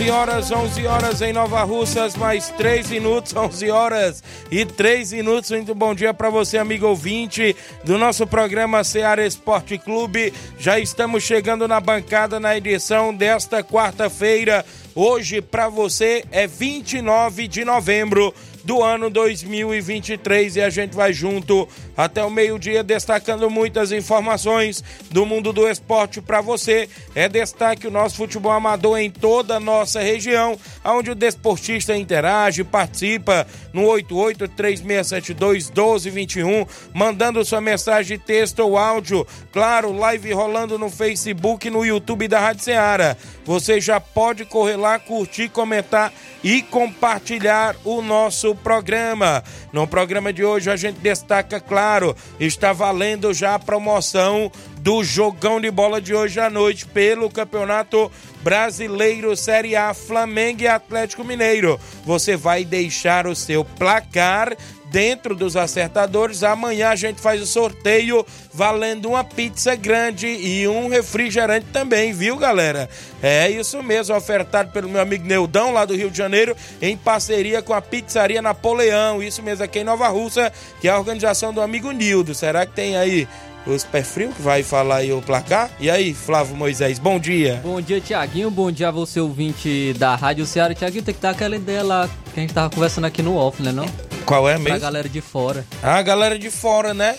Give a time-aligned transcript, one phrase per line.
[0.00, 5.50] 11 horas, 11 horas em Nova Russas, mais 3 minutos, 11 horas e 3 minutos.
[5.50, 10.32] Muito bom dia para você, amigo ouvinte do nosso programa Ceará Esporte Clube.
[10.58, 14.64] Já estamos chegando na bancada na edição desta quarta-feira.
[14.94, 21.68] Hoje para você é 29 de novembro do ano 2023 e a gente vai junto
[21.96, 26.88] até o meio-dia destacando muitas informações do mundo do esporte para você.
[27.14, 32.64] É destaque o nosso futebol amador em toda a nossa região, onde o desportista interage,
[32.64, 39.26] participa no 8836721221, mandando sua mensagem texto ou áudio.
[39.52, 43.16] Claro, live rolando no Facebook e no YouTube da Rádio Ceará.
[43.44, 49.42] Você já pode correr lá, curtir, comentar e compartilhar o nosso programa.
[49.72, 55.60] No programa de hoje a gente destaca, claro, está valendo já a promoção do jogão
[55.60, 58.10] de bola de hoje à noite pelo Campeonato
[58.42, 61.78] Brasileiro Série A Flamengo e Atlético Mineiro.
[62.04, 64.56] Você vai deixar o seu placar
[64.90, 66.42] dentro dos acertadores.
[66.42, 72.36] Amanhã a gente faz o sorteio valendo uma pizza grande e um refrigerante também, viu,
[72.36, 72.88] galera?
[73.22, 77.62] É isso mesmo, ofertado pelo meu amigo Neudão, lá do Rio de Janeiro, em parceria
[77.62, 79.22] com a Pizzaria Napoleão.
[79.22, 82.34] Isso mesmo aqui em Nova Russa, que é a organização do amigo Nildo.
[82.34, 83.28] Será que tem aí
[83.66, 85.70] os pé frio que vai falar aí o placar.
[85.78, 87.60] E aí, Flávio Moisés, bom dia.
[87.62, 88.50] Bom dia, Tiaguinho.
[88.50, 90.74] Bom dia a você, ouvinte da Rádio Ceará.
[90.74, 93.62] Tiaguinho, tem que dar aquela ideia lá que a gente tava conversando aqui no off,
[93.62, 93.86] né não?
[94.24, 94.68] Qual é mesmo?
[94.68, 95.66] Pra galera de fora.
[95.82, 97.18] Ah, a galera de fora, né?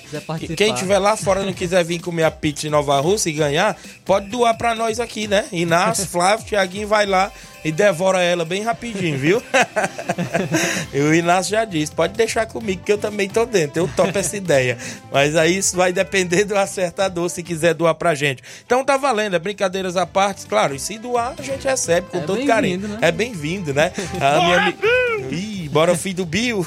[0.55, 3.77] Quem tiver lá fora não quiser vir comer a pizza em Nova Rússia e ganhar,
[4.05, 5.45] pode doar pra nós aqui, né?
[5.51, 7.29] Inácio, Flávio, Tiaguinho vai lá
[7.63, 9.43] e devora ela bem rapidinho, viu?
[10.93, 14.17] e o Inácio já disse, pode deixar comigo que eu também tô dentro, eu topo
[14.17, 14.77] essa ideia.
[15.11, 18.41] Mas aí isso vai depender do acertador se quiser doar pra gente.
[18.65, 22.19] Então tá valendo, é brincadeiras à parte, claro, e se doar a gente recebe com
[22.19, 22.87] é todo carinho.
[22.87, 22.97] Né?
[23.01, 23.91] É bem-vindo, né?
[24.19, 25.10] A minha...
[25.31, 26.65] Ih, bora filho do Bill.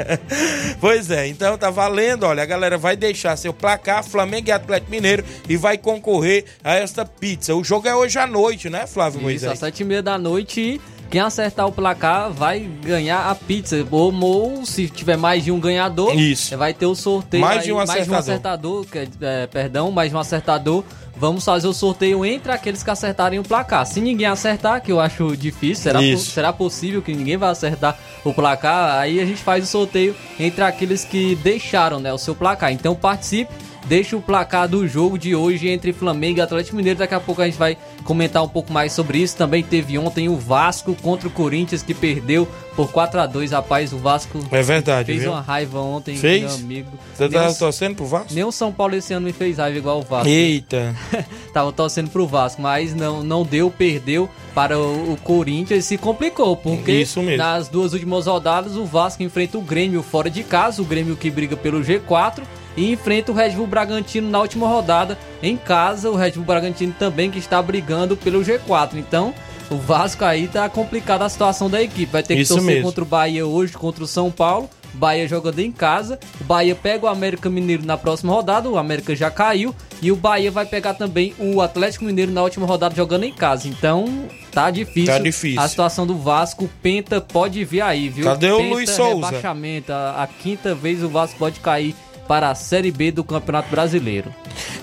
[0.80, 4.90] pois é, então tá valendo, olha, a galera vai deixar seu placar Flamengo e Atlético
[4.90, 7.54] Mineiro e vai concorrer a esta pizza.
[7.54, 9.52] O jogo é hoje à noite, né, Flávio Isso, Moisés?
[9.52, 13.86] às sete e meia da noite e quem acertar o placar vai ganhar a pizza.
[13.90, 16.56] Ou, ou se tiver mais de um ganhador, Isso.
[16.56, 17.42] vai ter o sorteio.
[17.42, 18.10] Mais aí, de um acertador.
[18.10, 18.86] Mais de um acertador,
[19.20, 20.84] é, perdão, mais de um acertador
[21.16, 23.86] vamos fazer o sorteio entre aqueles que acertarem o placar.
[23.86, 27.98] Se ninguém acertar, que eu acho difícil, será, po será possível que ninguém vai acertar
[28.24, 28.98] o placar?
[28.98, 32.72] Aí a gente faz o sorteio entre aqueles que deixaram né, o seu placar.
[32.72, 33.52] Então participe
[33.86, 36.98] deixa o placar do jogo de hoje entre Flamengo e Atlético Mineiro.
[36.98, 39.36] Daqui a pouco a gente vai comentar um pouco mais sobre isso.
[39.36, 43.92] Também teve ontem o Vasco contra o Corinthians que perdeu por 4 a 2 Rapaz,
[43.92, 45.30] o Vasco é verdade, fez viu?
[45.30, 46.42] uma raiva ontem, fez?
[46.42, 46.90] meu amigo.
[47.14, 48.34] Você tava torcendo pro Vasco?
[48.34, 50.28] Nem o São Paulo esse ano me fez raiva igual o Vasco.
[50.28, 50.94] Eita!
[51.52, 55.98] tava torcendo pro Vasco, mas não, não deu, perdeu para o, o Corinthians e se
[55.98, 57.04] complicou, porque
[57.36, 61.30] nas duas últimas rodadas o Vasco enfrenta o Grêmio fora de casa, o Grêmio que
[61.30, 62.42] briga pelo G4
[62.76, 66.10] e enfrenta o Red Bull Bragantino na última rodada em casa.
[66.10, 68.94] O Red Bull Bragantino também que está brigando pelo G4.
[68.94, 69.34] Então,
[69.70, 72.10] o Vasco aí tá complicada a situação da equipe.
[72.12, 72.88] Vai ter que Isso torcer mesmo.
[72.88, 74.68] contra o Bahia hoje, contra o São Paulo.
[74.94, 76.18] Bahia jogando em casa.
[76.40, 78.68] O Bahia pega o América Mineiro na próxima rodada.
[78.70, 79.74] O América já caiu.
[80.00, 83.66] E o Bahia vai pegar também o Atlético Mineiro na última rodada jogando em casa.
[83.66, 85.12] Então, tá difícil.
[85.12, 85.60] Tá difícil.
[85.60, 88.24] A situação do Vasco, Penta pode vir aí, viu?
[88.24, 89.26] Cadê Penta, o Luiz Souza?
[89.26, 89.92] Rebaixamento.
[89.92, 91.94] A, a quinta vez o Vasco pode cair
[92.26, 94.34] para a Série B do Campeonato Brasileiro.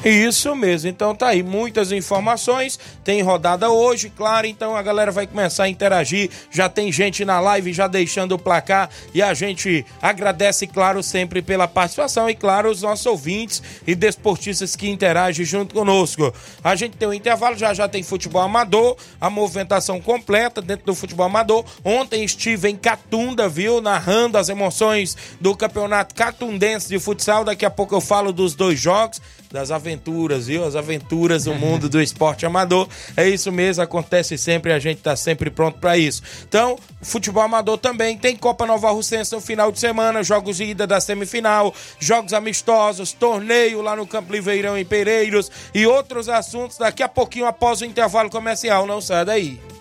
[0.03, 2.79] Isso mesmo, então tá aí muitas informações.
[3.03, 6.29] Tem rodada hoje, claro, então a galera vai começar a interagir.
[6.49, 11.41] Já tem gente na live já deixando o placar e a gente agradece, claro, sempre
[11.41, 16.33] pela participação e, claro, os nossos ouvintes e desportistas que interagem junto conosco.
[16.63, 20.95] A gente tem um intervalo, já já tem futebol amador, a movimentação completa dentro do
[20.95, 21.63] futebol amador.
[21.83, 27.30] Ontem estive em Catunda, viu, narrando as emoções do campeonato catundense de futsal.
[27.45, 30.65] Daqui a pouco eu falo dos dois jogos das aventuras, viu?
[30.65, 32.87] As aventuras do mundo do esporte amador.
[33.15, 36.21] É isso mesmo, acontece sempre, a gente tá sempre pronto para isso.
[36.47, 40.87] Então, futebol amador também tem Copa Nova Russense no final de semana, jogos de ida
[40.87, 47.03] da semifinal, jogos amistosos, torneio lá no Campo Liveirão em Pereiros e outros assuntos daqui
[47.03, 48.85] a pouquinho após o intervalo comercial.
[48.85, 49.80] Não sai daí.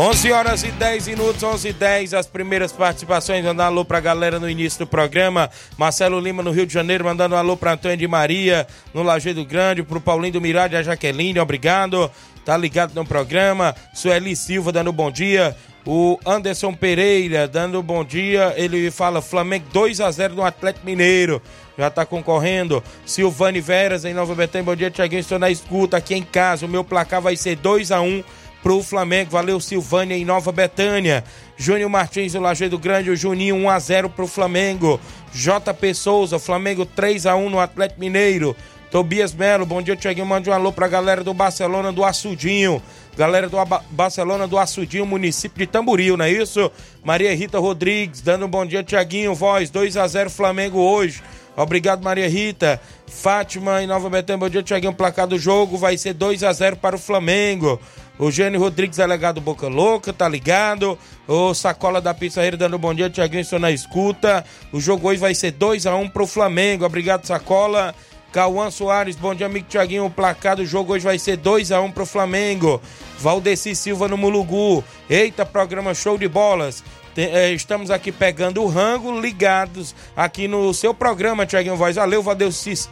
[0.00, 4.40] 11 horas e 10 minutos, 11 e 10, as primeiras participações, mandando alô pra galera
[4.40, 5.50] no início do programa.
[5.76, 9.82] Marcelo Lima no Rio de Janeiro, mandando alô pra Antônio de Maria, no Lajeado Grande,
[9.82, 12.10] pro Paulinho do Mirade, a Jaqueline, obrigado.
[12.46, 13.74] Tá ligado no programa.
[13.92, 15.54] Sueli Silva dando bom dia.
[15.84, 18.54] O Anderson Pereira dando bom dia.
[18.56, 21.42] Ele fala Flamengo 2 a 0 no Atlético Mineiro.
[21.76, 22.82] Já tá concorrendo.
[23.04, 24.64] Silvane Veras em Nova Betânia.
[24.64, 25.20] Bom dia, Tiaguinho.
[25.20, 26.64] Estou na escuta aqui em casa.
[26.64, 28.24] O meu placar vai ser 2 a 1
[28.62, 29.30] pro Flamengo.
[29.30, 31.24] Valeu, Silvânia em Nova Betânia.
[31.56, 35.00] Júnior Martins do Lajeado Grande, o Juninho 1 a 0 pro Flamengo.
[35.32, 38.56] JP Souza, Flamengo 3 a 1 no Atlético Mineiro.
[38.90, 40.26] Tobias Melo, bom dia, Tiaguinho.
[40.26, 42.82] Mande um alô pra galera do Barcelona do Açudinho.
[43.16, 43.56] Galera do
[43.90, 46.70] Barcelona do Açudinho, município de Tamboril, não é isso?
[47.04, 49.34] Maria Rita Rodrigues, dando um bom dia, Tiaguinho.
[49.34, 51.22] Voz 2 a 0 Flamengo hoje.
[51.56, 52.80] Obrigado, Maria Rita.
[53.06, 54.92] Fátima em Nova Betânia, bom dia, Tiaguinho.
[54.92, 57.80] Placar do jogo vai ser 2 a 0 para o Flamengo.
[58.20, 60.98] O Gênio Rodrigues, delegado Boca Louca, tá ligado?
[61.26, 64.44] O Sacola da Pizzarreira dando bom dia, Tiaguinho, estou na escuta.
[64.70, 66.84] O jogo hoje vai ser 2 a 1 pro Flamengo.
[66.84, 67.94] Obrigado, Sacola.
[68.30, 70.04] Cauã Soares, bom dia, amigo Tiaguinho.
[70.04, 72.78] O placar do jogo hoje vai ser 2 a 1 pro Flamengo.
[73.18, 74.84] Valdeci Silva no Mulugu.
[75.08, 76.84] Eita, programa show de bolas.
[77.16, 81.96] É, estamos aqui pegando o rango, ligados aqui no seu programa, Tiaguinho Voz.
[81.96, 82.22] Valeu,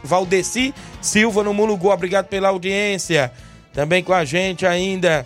[0.03, 1.91] Valdeci Silva no Mulugu.
[1.91, 3.31] Obrigado pela audiência.
[3.73, 5.25] Também com a gente ainda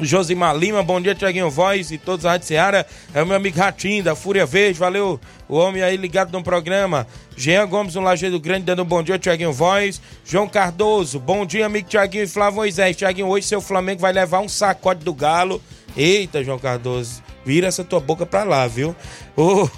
[0.00, 2.86] Josimar Lima, bom dia, Tiaguinho Voz e todos a Rádio Seara.
[3.12, 7.06] É o meu amigo Ratinho, da Fúria Verde, valeu o homem aí ligado no programa.
[7.36, 10.00] Jean Gomes, no Lajeado Grande, dando um bom dia, Tiaguinho Voz.
[10.24, 12.96] João Cardoso, bom dia, amigo Tiaguinho e Flávio Moisés.
[12.96, 15.62] Tiaguinho, hoje seu Flamengo vai levar um sacode do Galo.
[15.94, 18.96] Eita, João Cardoso, vira essa tua boca pra lá, viu?
[19.36, 19.68] Oh,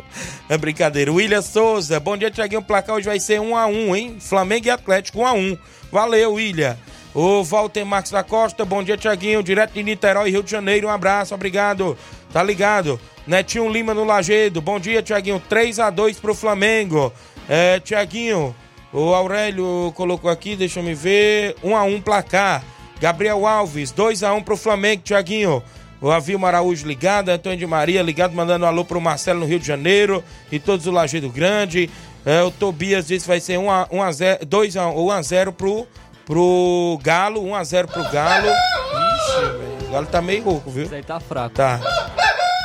[0.50, 1.10] é brincadeira.
[1.10, 2.60] William Souza, bom dia, Tiaguinho.
[2.60, 4.16] O placar hoje vai ser 1 a 1 hein?
[4.20, 5.58] Flamengo e Atlético 1 a 1
[5.90, 6.76] Valeu, William.
[7.14, 10.90] O Walter Marques da Costa, bom dia, Tiaguinho, direto de Niterói, Rio de Janeiro, um
[10.90, 11.96] abraço, obrigado,
[12.32, 12.98] tá ligado?
[13.26, 17.12] Netinho Lima no Lagedo, bom dia, Tiaguinho, 3 a 2 pro Flamengo.
[17.46, 18.56] É, Tiaguinho,
[18.90, 22.64] o Aurélio colocou aqui, deixa eu me ver, 1 a 1 placar.
[22.98, 25.62] Gabriel Alves, 2 a 1 pro Flamengo, Tiaguinho.
[26.00, 29.60] O Avilma Araújo ligado, Antônio de Maria ligado, mandando um alô pro Marcelo no Rio
[29.60, 31.90] de Janeiro e todos do Lagedo Grande.
[32.24, 35.10] É, o Tobias disse que vai ser 1 a, 1 a 0, 2 a 1
[35.10, 35.86] a 0 pro
[36.32, 38.48] pro Galo, 1x0 pro Galo.
[38.48, 39.88] Ixi, velho.
[39.88, 40.84] O Galo tá meio rouco, viu?
[40.84, 41.54] Isso aí tá fraco.
[41.54, 41.78] Tá.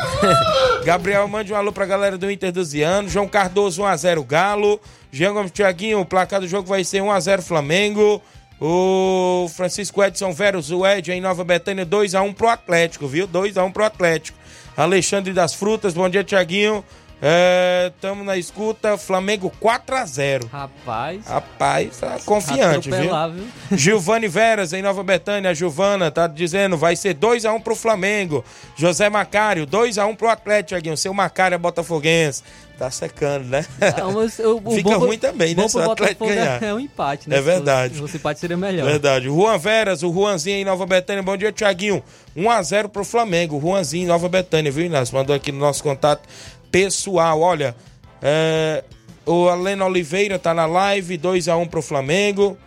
[0.86, 3.10] Gabriel, mande um alô pra galera do Inter dos Iano.
[3.10, 4.80] João Cardoso, 1x0 Galo.
[5.12, 8.22] Jean Gomes Thiaguinho, o placar do jogo vai ser 1x0 Flamengo.
[8.60, 13.28] O Francisco Edson Veros, o Ed em Nova Betânia, 2x1 pro Atlético, viu?
[13.28, 14.38] 2x1 pro Atlético.
[14.78, 16.86] Alexandre das Frutas, bom dia, Thiaguinho.
[17.20, 20.48] Estamos é, na escuta, Flamengo 4x0.
[20.52, 21.26] Rapaz.
[21.26, 23.10] Rapaz, tá confiante, viu?
[23.32, 23.48] viu?
[23.76, 28.46] Gilvane Veras, em Nova Betânia, a Gilvana tá dizendo, vai ser 2x1 pro Flamengo.
[28.76, 32.44] José Macário, 2x1 pro Atlético, Seu Macário é botafoguense.
[32.78, 33.66] Tá secando, né?
[33.98, 35.68] Não, mas, o, o Fica ruim também, né?
[35.68, 36.62] Se o Atlético ganhar.
[36.62, 37.38] É um empate, né?
[37.38, 38.00] É verdade.
[38.00, 38.86] O empate seria melhor.
[38.86, 39.26] Verdade.
[39.26, 41.24] Juan Veras, o Juanzinho em Nova Betânia.
[41.24, 42.04] Bom dia, Tiaguinho.
[42.38, 43.60] 1x0 pro Flamengo.
[43.60, 45.16] Juanzinho em Nova Betânia, viu, Inácio?
[45.16, 46.22] Mandou aqui no nosso contato
[46.72, 47.42] pessoal.
[47.42, 47.76] Olha,
[48.22, 48.84] é,
[49.26, 52.58] o Aleno Oliveira tá na live, 2x1 pro Flamengo.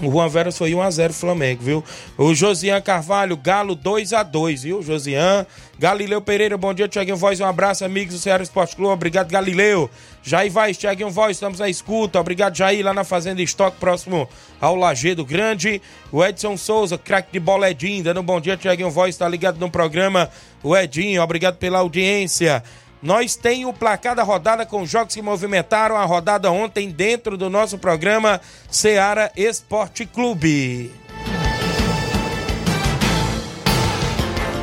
[0.00, 1.84] O Juan Veras foi 1x0 Flamengo, viu?
[2.16, 4.82] O Josian Carvalho, Galo 2x2, viu?
[4.82, 5.44] Josian.
[5.76, 7.40] Galileu Pereira, bom dia, Tiaguinho Voz.
[7.40, 8.92] Um abraço, amigos do Ceará Esporte Clube.
[8.92, 9.90] Obrigado, Galileu.
[10.22, 12.20] Jair Vaz, Tiaguinho Voz, estamos na escuta.
[12.20, 14.28] Obrigado, Jair, lá na Fazenda Estoque, próximo
[14.60, 15.82] ao Lagedo Grande.
[16.12, 19.58] O Edson Souza, craque de bola Edinho, dando um bom dia, Tiaguinho Voz, está ligado
[19.58, 20.30] no programa.
[20.62, 22.62] O Edinho, obrigado pela audiência.
[23.02, 27.48] Nós tem o placar da rodada com jogos que movimentaram a rodada ontem dentro do
[27.48, 28.40] nosso programa
[28.70, 30.90] Seara Esporte Clube.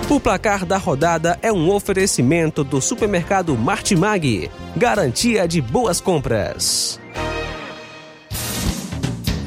[0.10, 7.00] O placar da rodada é um oferecimento do supermercado Martimag, garantia de boas compras.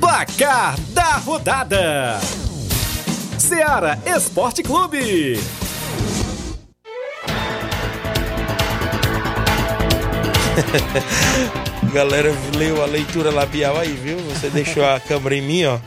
[0.00, 2.18] Placar da rodada:
[3.38, 5.38] Seara Esporte Clube.
[11.92, 14.18] Galera, leu a leitura labial aí, viu?
[14.18, 15.78] Você deixou a câmera em mim, ó.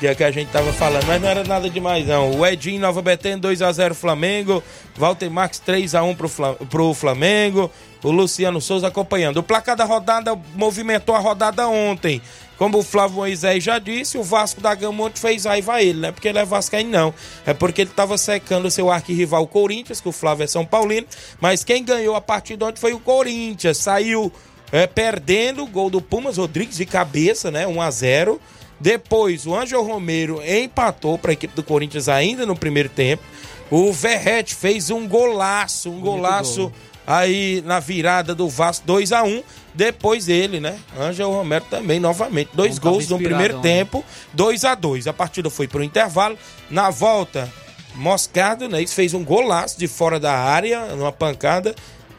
[0.00, 2.32] Que é que a gente tava falando, mas não era nada demais, não.
[2.32, 4.62] O Edinho, Nova Betânia, 2x0 Flamengo.
[4.96, 7.70] Walter Marques, 3x1 pro, Flam pro Flamengo.
[8.02, 9.38] O Luciano Souza acompanhando.
[9.38, 12.20] O placar da rodada movimentou a rodada ontem.
[12.56, 16.00] Como o Flávio Moisés já disse, o Vasco da Gama ontem fez raiva a ele,
[16.00, 17.14] não é porque ele é vascaíno, não.
[17.44, 21.06] É porque ele estava secando o seu arquirrival Corinthians, que o Flávio é São Paulino.
[21.40, 23.78] Mas quem ganhou a partida ontem foi o Corinthians.
[23.78, 24.32] Saiu
[24.70, 27.66] é, perdendo o gol do Pumas Rodrigues de cabeça, né?
[27.66, 28.40] 1 a 0
[28.80, 33.22] Depois o Ângelo Romero empatou para a equipe do Corinthians ainda no primeiro tempo.
[33.70, 36.72] O Verrete fez um golaço, um golaço
[37.06, 39.42] aí na virada do Vasco 2 a 1
[39.74, 40.78] depois ele, né?
[40.98, 42.50] Ângelo Romero também, novamente.
[42.54, 46.38] Dois gols no primeiro tempo, 2 a 2 A partida foi para o intervalo.
[46.70, 47.52] Na volta,
[47.96, 48.80] Moscardo, né?
[48.80, 51.74] Isso fez um golaço de fora da área, numa pancada.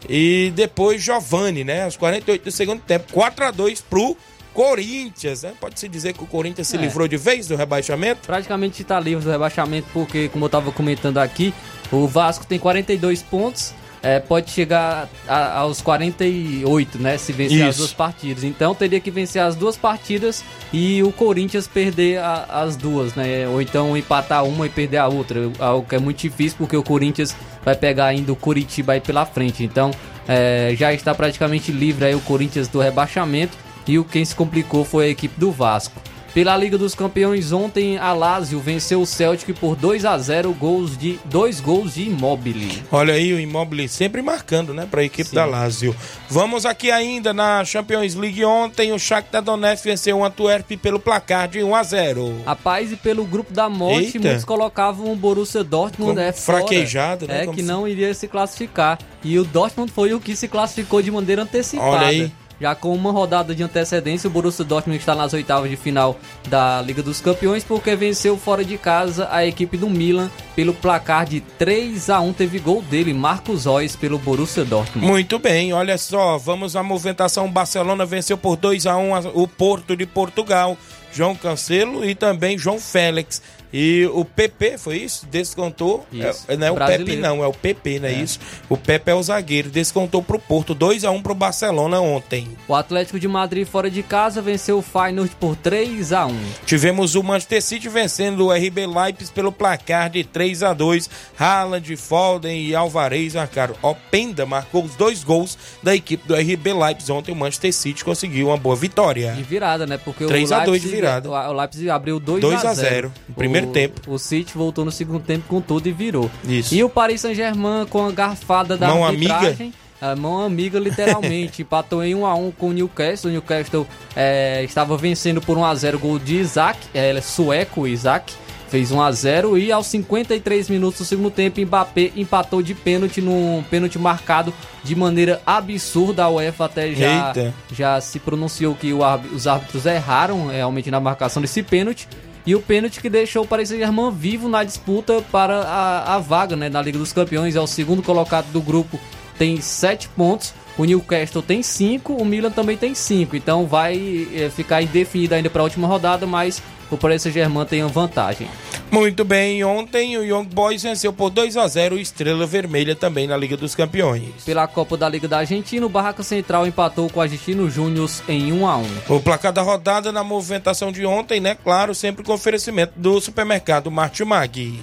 [0.09, 1.85] E depois Giovani, né?
[1.85, 4.17] Aos 48 do segundo tempo, 4 a 2 pro
[4.53, 5.53] Corinthians, né?
[5.59, 6.79] Pode-se dizer que o Corinthians se é.
[6.79, 8.21] livrou de vez do rebaixamento?
[8.27, 11.53] Praticamente está livre do rebaixamento, porque, como eu estava comentando aqui,
[11.91, 13.73] o Vasco tem 42 pontos
[14.05, 17.17] é, pode chegar a, aos 48, né?
[17.17, 17.69] Se vencer Isso.
[17.69, 18.43] as duas partidas.
[18.43, 23.47] Então teria que vencer as duas partidas e o Corinthians perder a, as duas, né?
[23.47, 25.51] Ou então empatar uma e perder a outra.
[25.57, 29.25] Algo que é muito difícil porque o Corinthians vai pegar ainda o Curitiba aí pela
[29.25, 29.63] frente.
[29.63, 29.89] Então
[30.27, 33.57] é, já está praticamente livre aí o Corinthians do rebaixamento.
[33.87, 35.99] E o quem se complicou foi a equipe do Vasco.
[36.35, 40.97] Pela Liga dos Campeões, ontem a Lazio venceu o Celtic por 2 a 0 gols
[40.97, 42.83] de dois gols de Immobile.
[42.91, 45.35] Olha aí o Immobile sempre marcando, né, para a equipe Sim.
[45.37, 45.95] da Lazio.
[46.29, 51.47] Vamos aqui ainda na Champions League ontem, o Shakhtar Donetsk venceu o Antwerp pelo placar
[51.47, 52.41] de 1 a 0.
[52.45, 54.19] Rapaz, e pelo grupo da morte, Eita.
[54.19, 57.43] muitos colocavam o Borussia Dortmund é fraquejado, né?
[57.43, 58.99] É Como que não iria se classificar.
[59.23, 61.91] E o Dortmund foi o que se classificou de maneira antecipada.
[61.91, 62.31] Olha aí.
[62.59, 66.81] Já com uma rodada de antecedência, o Borussia Dortmund está nas oitavas de final da
[66.81, 71.41] Liga dos Campeões porque venceu fora de casa a equipe do Milan pelo placar de
[71.41, 75.05] 3 a 1 teve gol dele, Marcos Reus pelo Borussia Dortmund.
[75.05, 79.95] Muito bem, olha só, vamos à movimentação, Barcelona venceu por 2 a 1 o Porto
[79.95, 80.77] de Portugal.
[81.15, 83.41] João Cancelo e também João Félix.
[83.71, 85.25] E o PP, foi isso?
[85.27, 86.05] Descontou.
[86.11, 86.45] Isso.
[86.47, 88.39] É, não é o Pepe, não, é o PP, não é, é, isso?
[88.69, 89.69] O Pepe é o zagueiro.
[89.69, 90.75] Descontou pro Porto.
[90.75, 92.47] 2x1 pro Barcelona ontem.
[92.67, 96.33] O Atlético de Madrid fora de casa venceu o Feyenoord por 3x1.
[96.65, 101.09] Tivemos o Manchester City vencendo o RB Leipzig pelo placar de 3x2.
[101.37, 103.75] Haaland, Foden e Alvarez marcaram.
[103.81, 107.11] Openda marcou os dois gols da equipe do RB Leipzig.
[107.11, 109.33] Ontem o Manchester City conseguiu uma boa vitória.
[109.33, 109.97] De virada, né?
[109.97, 111.29] Porque 3 o Leipzig, de virada.
[111.29, 113.11] O Leipzig abriu 2x0.
[113.27, 114.01] No primeiro primeiro tempo.
[114.07, 116.29] O City voltou no segundo tempo com tudo e virou.
[116.47, 116.73] Isso.
[116.73, 119.67] E o Paris Saint-Germain com a garfada da mão arbitragem.
[119.67, 119.85] Amiga.
[120.01, 121.61] A mão amiga, literalmente.
[121.63, 123.29] empatou em 1 a 1 com o Newcastle.
[123.29, 128.33] O Newcastle é, estava vencendo por 1 a 0 gol de Isaac, é, sueco Isaac.
[128.67, 133.21] Fez 1 a 0 e aos 53 minutos do segundo tempo, Mbappé empatou de pênalti
[133.21, 134.51] num pênalti marcado
[134.83, 136.23] de maneira absurda.
[136.23, 137.33] A UEFA até já,
[137.71, 139.01] já se pronunciou que o,
[139.33, 142.07] os árbitros erraram realmente na marcação desse pênalti.
[142.45, 146.55] E o pênalti que deixou o Paris Saint-Germain vivo na disputa para a, a vaga
[146.55, 147.55] né, na Liga dos Campeões.
[147.55, 148.99] É o segundo colocado do grupo,
[149.37, 150.53] tem 7 pontos.
[150.77, 153.35] O Newcastle tem 5, o Milan também tem 5.
[153.35, 157.83] Então vai é, ficar indefinido ainda para a última rodada, mas o Paris Saint-Germain tem
[157.83, 158.47] uma vantagem.
[158.91, 163.27] Muito bem, ontem o Young Boys venceu por 2 a 0 o Estrela Vermelha também
[163.27, 164.43] na Liga dos Campeões.
[164.45, 168.53] Pela Copa da Liga da Argentina, o Barraca Central empatou com o Argentino Júnior em
[168.53, 168.85] 1 a 1.
[169.09, 171.55] O placar da rodada na movimentação de ontem, né?
[171.55, 174.79] Claro, sempre com oferecimento do supermercado Martimag.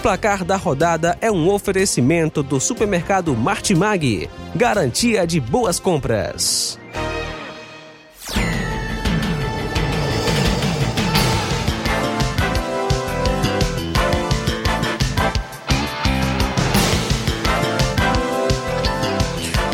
[0.00, 6.78] Placar da rodada é um oferecimento do supermercado Martimag, garantia de boas compras.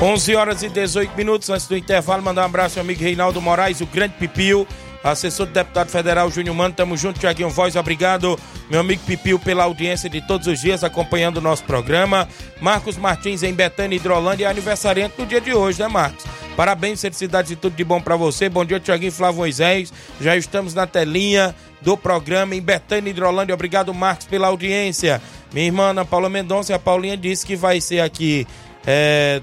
[0.02, 3.80] Onze horas e 18 minutos antes do intervalo, mandar um abraço ao amigo Reinaldo Moraes,
[3.80, 4.66] o grande Pipio,
[5.10, 8.38] assessor do deputado federal Júnior Mano, tamo junto, Tiaguinho Voz, obrigado,
[8.68, 12.28] meu amigo Pipio, pela audiência de todos os dias, acompanhando o nosso programa.
[12.60, 16.24] Marcos Martins, em Betânia, Hidrolândia, é aniversariante no dia de hoje, né, Marcos?
[16.56, 18.48] Parabéns, felicidades e tudo de bom para você.
[18.48, 19.92] Bom dia, Tiaguinho Flávio Moisés.
[20.18, 23.54] Já estamos na telinha do programa em Betânia, Hidrolândia.
[23.54, 25.20] Obrigado, Marcos, pela audiência.
[25.52, 28.46] Minha irmã Ana Paula Mendonça, a Paulinha disse que vai ser aqui
[28.86, 29.42] é,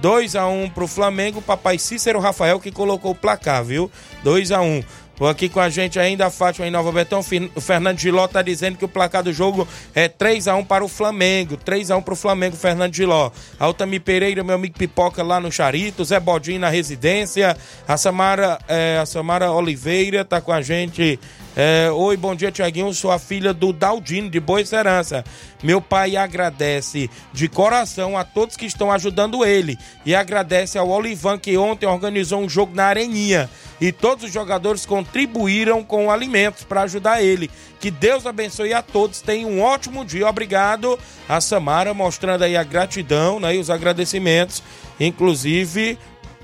[0.00, 1.40] 2 a 1 pro Flamengo.
[1.40, 3.90] Papai Cícero Rafael que colocou o placar, viu?
[4.22, 4.82] 2 a 1
[5.28, 7.20] Aqui com a gente ainda a Fátima em Nova Betão.
[7.54, 10.84] O Fernando Giló tá dizendo que o placar do jogo é 3 x 1 para
[10.84, 11.56] o Flamengo.
[11.56, 13.30] 3 x 1 para o Flamengo, Fernando Giló.
[13.58, 16.04] Altami Pereira, meu amigo Pipoca lá no Charito.
[16.04, 17.56] Zé Bodinho na residência.
[17.86, 21.18] A Samara, é, a Samara Oliveira tá com a gente
[21.56, 22.94] é, Oi, bom dia, Tiaguinho.
[22.94, 25.24] Sou a filha do Daldino, de Boa Esperança.
[25.62, 29.76] Meu pai agradece de coração a todos que estão ajudando ele.
[30.06, 33.50] E agradece ao Olivan, que ontem organizou um jogo na Areninha.
[33.80, 37.50] E todos os jogadores contribuíram com alimentos para ajudar ele.
[37.80, 39.20] Que Deus abençoe a todos.
[39.20, 40.28] Tenham um ótimo dia.
[40.28, 40.98] Obrigado.
[41.28, 44.62] A Samara mostrando aí a gratidão né, e os agradecimentos,
[45.00, 45.98] inclusive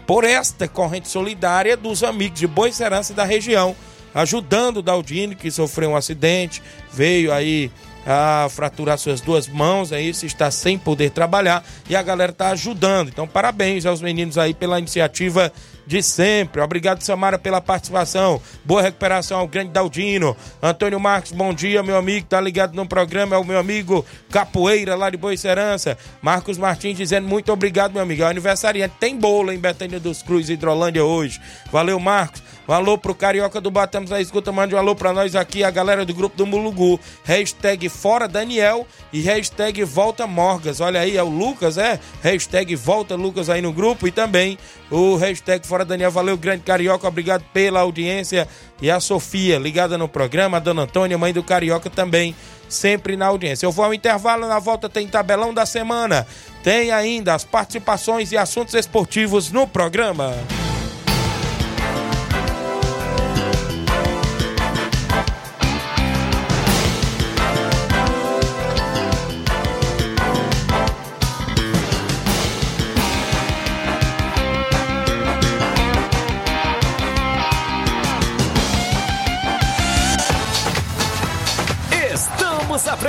[0.06, 3.74] por esta corrente solidária dos amigos de Boa Esperança da região
[4.16, 7.70] ajudando o Daldino, que sofreu um acidente, veio aí
[8.06, 12.50] a fraturar suas duas mãos, aí se está sem poder trabalhar e a galera está
[12.50, 13.08] ajudando.
[13.08, 15.52] Então, parabéns aos meninos aí pela iniciativa
[15.84, 16.62] de sempre.
[16.62, 18.40] Obrigado, Samara, pela participação.
[18.64, 20.36] Boa recuperação ao grande Daldino.
[20.62, 22.26] Antônio Marques, bom dia, meu amigo.
[22.26, 25.98] Tá ligado no programa, é o meu amigo Capoeira, lá de Boa Serança.
[26.22, 28.22] Marcos Martins dizendo muito obrigado, meu amigo.
[28.22, 28.94] É aniversariante.
[29.00, 31.40] Tem bolo em Betânia dos Cruz, Hidrolândia hoje.
[31.72, 32.42] Valeu, Marcos.
[32.68, 35.70] Um alô pro Carioca do Batamos na escuta, mande um alô pra nós aqui, a
[35.70, 36.98] galera do grupo do Mulugu.
[37.22, 40.80] Hashtag Fora Daniel e hashtag Volta Morgas.
[40.80, 42.00] Olha aí, é o Lucas, é?
[42.22, 44.58] Hashtag Volta Lucas aí no grupo e também
[44.90, 46.10] o hashtag Fora Daniel.
[46.10, 48.48] Valeu, grande Carioca, obrigado pela audiência.
[48.82, 52.34] E a Sofia, ligada no programa, a Dona Antônia, mãe do Carioca também,
[52.68, 53.64] sempre na audiência.
[53.64, 56.26] Eu vou ao intervalo, na volta tem tabelão da semana.
[56.64, 60.34] Tem ainda as participações e assuntos esportivos no programa.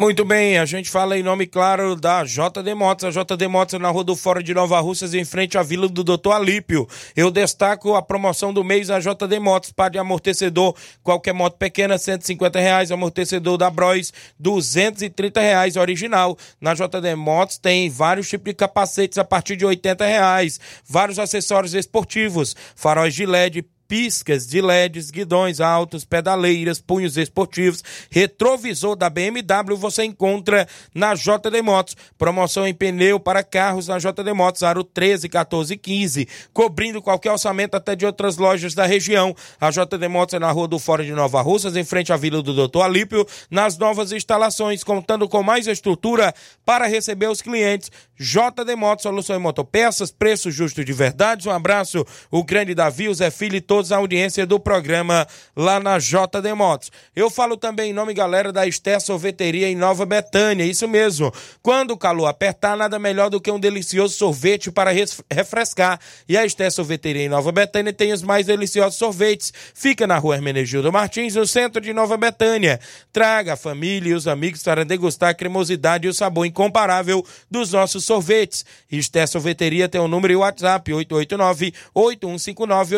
[0.00, 3.04] Muito bem, a gente fala em nome, claro, da JD Motos.
[3.04, 5.88] A JD Motos é na Rua do Fora de Nova Russas, em frente à Vila
[5.88, 6.86] do Doutor Alípio.
[7.16, 9.72] Eu destaco a promoção do mês da JD Motos.
[9.72, 12.92] Par de amortecedor, qualquer moto pequena, 150 reais.
[12.92, 16.38] Amortecedor da Bros, 230 reais, original.
[16.60, 20.60] Na JD Motos tem vários tipos de capacetes a partir de 80 reais.
[20.88, 28.94] Vários acessórios esportivos, faróis de LED, piscas de LEDs, guidões altos, pedaleiras, punhos esportivos, retrovisor
[28.94, 31.96] da BMW você encontra na JD Motos.
[32.18, 37.32] Promoção em pneu para carros na JD Motos, aro 13, 14 e 15, cobrindo qualquer
[37.32, 39.34] orçamento até de outras lojas da região.
[39.58, 42.42] A JD Motos é na Rua do Fora de Nova Russas, em frente à Vila
[42.42, 47.90] do Doutor Alípio, nas novas instalações, contando com mais estrutura para receber os clientes.
[48.18, 51.48] JD Motos, solução em motopeças, preço justo de verdade.
[51.48, 55.78] Um abraço, o grande Davi, o Zé Filho e todos a audiência do programa lá
[55.78, 56.90] na JD Motos.
[57.14, 61.32] Eu falo também em nome, galera, da Esté Sorveteria em Nova Betânia, isso mesmo.
[61.62, 64.90] Quando o calor apertar, nada melhor do que um delicioso sorvete para
[65.30, 66.00] refrescar.
[66.28, 69.52] E a Esté Sorveteria em Nova Betânia tem os mais deliciosos sorvetes.
[69.72, 72.80] Fica na rua Hermenegildo Martins, no centro de Nova Betânia.
[73.12, 77.72] Traga a família e os amigos para degustar a cremosidade e o sabor incomparável dos
[77.72, 78.64] nossos sorvetes.
[78.90, 82.96] Esté Sorveteria tem o um número e o WhatsApp 889 8159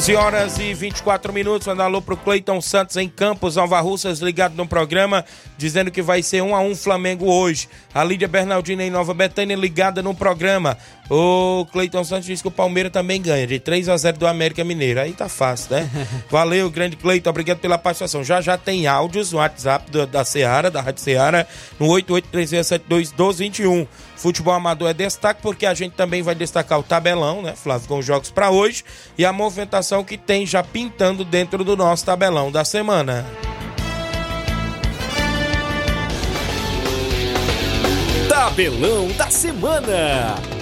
[0.00, 4.54] 11 horas e 24 minutos, manda alô pro Cleiton Santos em Campos, Nova Russas, ligado
[4.54, 5.26] no programa,
[5.58, 7.68] dizendo que vai ser um a um Flamengo hoje.
[7.92, 10.78] A Lídia Bernardina em Nova Betânia ligada no programa.
[11.10, 14.62] O Cleiton Santos diz que o Palmeiras também ganha, de 3 a 0 do América
[14.62, 15.00] Mineiro.
[15.00, 15.90] Aí tá fácil, né?
[16.30, 18.22] Valeu, grande Cleiton, obrigado pela participação.
[18.22, 21.48] Já já tem áudios no WhatsApp do, da Seara, da Rádio Seara,
[21.80, 23.88] no 8836721221.
[24.14, 27.98] Futebol amador é destaque porque a gente também vai destacar o tabelão, né, Flávio, com
[27.98, 28.84] os jogos para hoje
[29.18, 33.26] e a movimentação que tem já pintando dentro do nosso tabelão da semana.
[38.28, 40.59] Tabelão da semana.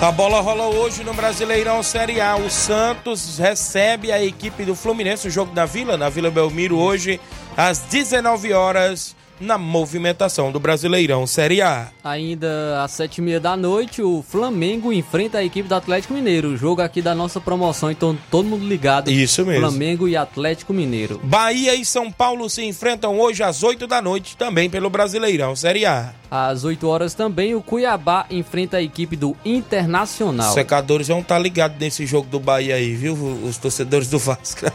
[0.00, 2.36] 'A bola rola hoje no Brasileirão Série A.
[2.36, 7.20] O Santos recebe a equipe do Fluminense, o jogo da Vila, na Vila Belmiro, hoje,
[7.56, 11.88] às 19 horas na movimentação do Brasileirão Série A.
[12.02, 16.48] Ainda às sete e meia da noite, o Flamengo enfrenta a equipe do Atlético Mineiro.
[16.50, 19.10] O jogo aqui da nossa promoção, então todo mundo ligado.
[19.10, 19.68] Isso mesmo.
[19.68, 21.20] Flamengo e Atlético Mineiro.
[21.22, 25.86] Bahia e São Paulo se enfrentam hoje às 8 da noite, também pelo Brasileirão Série
[25.86, 26.12] A.
[26.30, 30.48] Às 8 horas também, o Cuiabá enfrenta a equipe do Internacional.
[30.48, 33.14] Os secadores vão estar ligados nesse jogo do Bahia aí, viu?
[33.14, 34.66] Os torcedores do Vasco.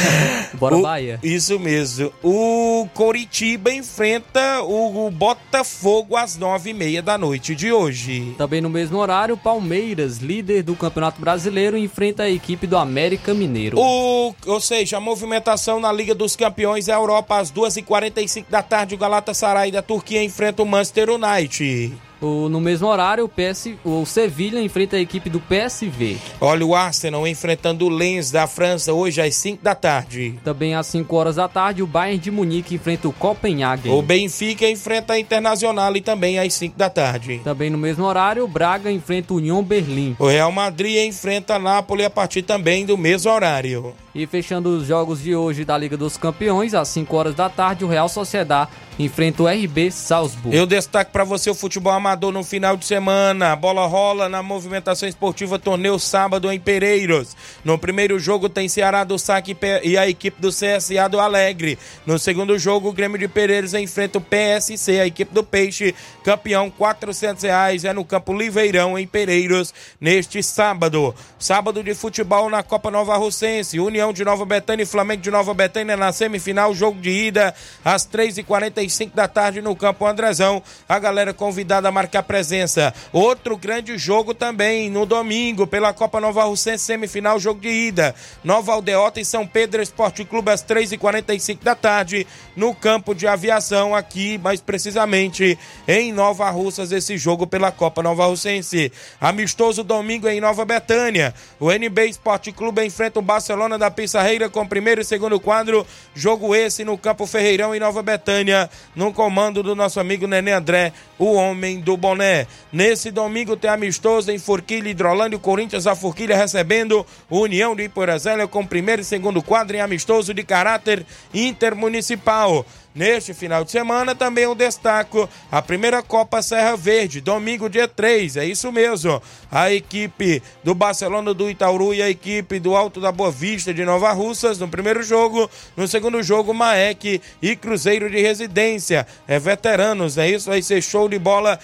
[0.54, 1.18] Bora, o, Bahia.
[1.22, 2.12] Isso mesmo.
[2.22, 8.34] O Coritiba enfrenta o, o Botafogo às 9 e meia da noite de hoje.
[8.38, 13.78] Também no mesmo horário, Palmeiras, líder do Campeonato Brasileiro, enfrenta a equipe do América Mineiro.
[13.78, 18.94] O, ou seja, a movimentação na Liga dos Campeões da Europa às 2h45 da tarde,
[18.94, 22.11] o Galatasaray da Turquia enfrenta o Manchester United.
[22.22, 26.18] O, no mesmo horário, o, PS, o Sevilha enfrenta a equipe do PSV.
[26.40, 30.38] Olha o Arsenal enfrentando o Lens da França hoje às 5 da tarde.
[30.44, 33.92] Também às 5 horas da tarde, o Bayern de Munique enfrenta o Copenhagen.
[33.92, 37.40] O Benfica enfrenta a Internacional e também às 5 da tarde.
[37.42, 40.14] Também no mesmo horário, o Braga enfrenta o Union Berlim.
[40.18, 43.94] O Real Madrid enfrenta a Napoli a partir também do mesmo horário.
[44.14, 47.84] E fechando os jogos de hoje da Liga dos Campeões, às 5 horas da tarde,
[47.84, 50.54] o Real Sociedad enfrenta o RB Salzburg.
[50.54, 53.56] Eu destaco para você o futebol amador no final de semana.
[53.56, 57.36] Bola rola na movimentação esportiva torneio sábado em Pereiros.
[57.64, 61.78] No primeiro jogo tem Ceará do Saque e a equipe do CSA do Alegre.
[62.06, 66.70] No segundo jogo, o Grêmio de Pereiros enfrenta o PSC, a equipe do Peixe, campeão
[66.70, 71.14] 400 reais, é no Campo Liveirão em Pereiros neste sábado.
[71.38, 75.54] Sábado de futebol na Copa Nova Russense, União de Nova Betânia e Flamengo de Nova
[75.54, 80.62] Betânia na semifinal, jogo de ida às 3h45 5 da tarde no Campo Andrezão.
[80.88, 82.92] A galera convidada a marcar presença.
[83.12, 88.14] Outro grande jogo também no domingo pela Copa Nova Russense, semifinal, jogo de ida.
[88.42, 93.94] Nova Aldeota e São Pedro Esporte Clube às 3h45 da tarde no campo de aviação,
[93.94, 98.90] aqui mais precisamente em Nova Russas, esse jogo pela Copa Nova Russense.
[99.20, 101.32] Amistoso domingo em Nova Betânia.
[101.60, 105.86] O NB Esporte Clube enfrenta o Barcelona da Pissarreira com primeiro e segundo quadro.
[106.14, 110.92] Jogo esse no Campo Ferreirão em Nova Betânia no comando do nosso amigo Nenê André,
[111.18, 112.46] o homem do boné.
[112.72, 118.66] Nesse domingo tem amistoso em Forquilha, Hidrolândia, Corinthians, a Forquilha recebendo União de Iporazélia com
[118.66, 122.64] primeiro e segundo quadro em amistoso de caráter intermunicipal.
[122.94, 128.36] Neste final de semana também eu destaco a primeira Copa Serra Verde, domingo dia 3,
[128.36, 129.22] é isso mesmo.
[129.50, 133.84] A equipe do Barcelona do Itaúru e a equipe do Alto da Boa Vista de
[133.84, 139.06] Nova Russas no primeiro jogo, no segundo jogo Maek e Cruzeiro de Residência.
[139.26, 141.58] É veteranos, é isso, vai ser show de bola,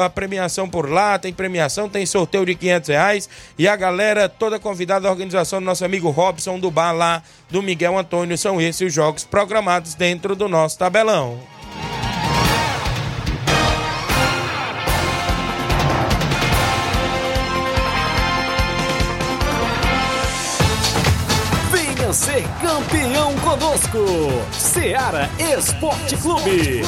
[0.00, 4.58] a premiação por lá, tem premiação, tem sorteio de 500 reais e a galera toda
[4.58, 8.88] convidada à organização do nosso amigo Robson do Bar lá do Miguel Antônio, são esses
[8.88, 11.38] os jogos programados dentro do nosso nosso tabelão.
[21.72, 23.98] Venha ser campeão conosco,
[24.52, 26.82] Seara Esporte Clube.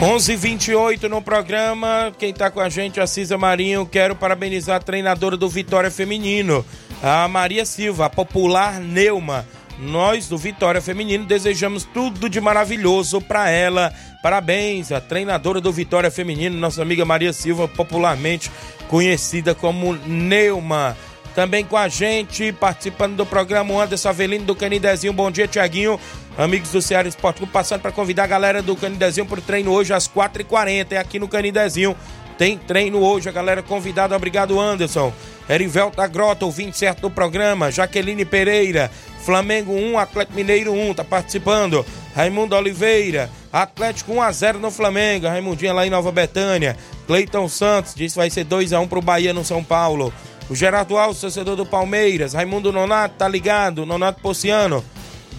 [0.00, 2.12] 11:28 no programa.
[2.18, 3.86] Quem está com a gente a Cisa Marinho.
[3.86, 6.62] Quero parabenizar a treinadora do Vitória Feminino,
[7.02, 9.46] a Maria Silva, a popular Neuma.
[9.78, 13.90] Nós do Vitória Feminino desejamos tudo de maravilhoso para ela.
[14.22, 18.50] Parabéns, a treinadora do Vitória Feminino, nossa amiga Maria Silva, popularmente
[18.88, 20.94] conhecida como Neuma.
[21.36, 25.12] Também com a gente, participando do programa, o Anderson Avelino do Canidezinho.
[25.12, 26.00] Bom dia, Tiaguinho.
[26.38, 29.70] Amigos do Ceará Esporte Clube, passando para convidar a galera do Canidezinho para o treino
[29.70, 30.92] hoje às 4h40.
[30.92, 31.94] É aqui no Canidezinho.
[32.38, 34.16] Tem treino hoje, a galera convidada.
[34.16, 35.12] Obrigado, Anderson.
[35.46, 37.70] Erivelto da Grota, ouvinte certo do programa.
[37.70, 38.90] Jaqueline Pereira,
[39.22, 41.84] Flamengo 1, Atlético Mineiro 1, tá participando.
[42.14, 45.26] Raimundo Oliveira, Atlético 1 a 0 no Flamengo.
[45.26, 46.78] Raimundinha lá em Nova Betânia.
[47.06, 50.10] Cleiton Santos disse que vai ser 2 a 1 pro Bahia no São Paulo.
[50.48, 52.32] O Gerardo Alves, torcedor do Palmeiras.
[52.32, 53.84] Raimundo Nonato, tá ligado?
[53.84, 54.84] Nonato Pociano.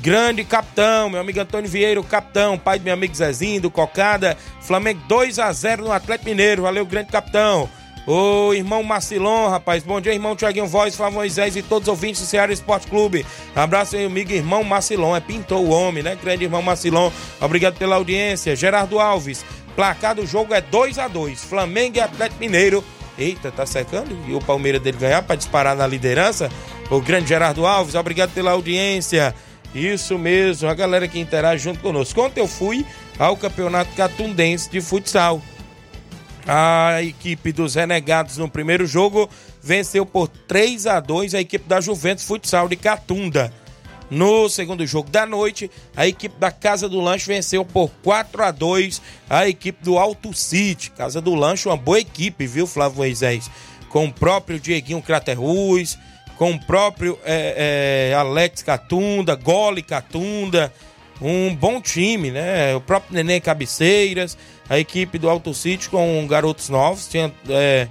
[0.02, 4.38] Grande capitão, meu amigo Antônio Vieira, o capitão, pai do meu amigo Zezinho, do Cocada.
[4.62, 6.64] Flamengo 2 a 0 no Atlético Mineiro.
[6.64, 7.70] Valeu, grande capitão.
[8.06, 9.84] Ô irmão Marcilon, rapaz.
[9.84, 13.26] Bom dia, irmão Tiaguinho Voz, Flávio Moisés e todos os ouvintes do Ceará Esporte Clube.
[13.54, 15.16] Abraço aí, amigo irmão Marcilon.
[15.16, 16.18] É pintou o homem, né?
[16.22, 17.12] Grande irmão Marcilon.
[17.42, 18.56] Obrigado pela audiência.
[18.56, 19.44] Gerardo Alves.
[19.76, 22.84] Placar do jogo é 2 a 2 Flamengo e Atlético Mineiro.
[23.18, 24.16] Eita, tá secando?
[24.28, 26.52] E o Palmeiras dele ganhar para disparar na liderança?
[26.90, 29.34] O grande Gerardo Alves, obrigado pela audiência.
[29.74, 32.22] Isso mesmo, a galera que interage junto conosco.
[32.22, 32.86] Ontem eu fui
[33.18, 35.42] ao Campeonato Catundense de Futsal.
[36.48, 39.30] A equipe dos Renegados no primeiro jogo
[39.62, 43.52] venceu por 3 a 2 a equipe da Juventus Futsal de Catunda.
[44.10, 48.52] No segundo jogo da noite, a equipe da Casa do Lanche venceu por 4 a
[48.52, 50.92] 2 a equipe do Alto City.
[50.92, 53.52] Casa do Lanche, uma boa equipe, viu, Flávio Moisés?
[53.90, 55.98] Com o próprio Dieguinho Craterruz,
[56.38, 60.72] com o próprio é, é, Alex Catunda, Gole Catunda,
[61.22, 62.76] um bom time, né?
[62.76, 64.38] O próprio Neném Cabeceiras,
[64.70, 67.88] a equipe do Alto City com garotos novos, tinha é,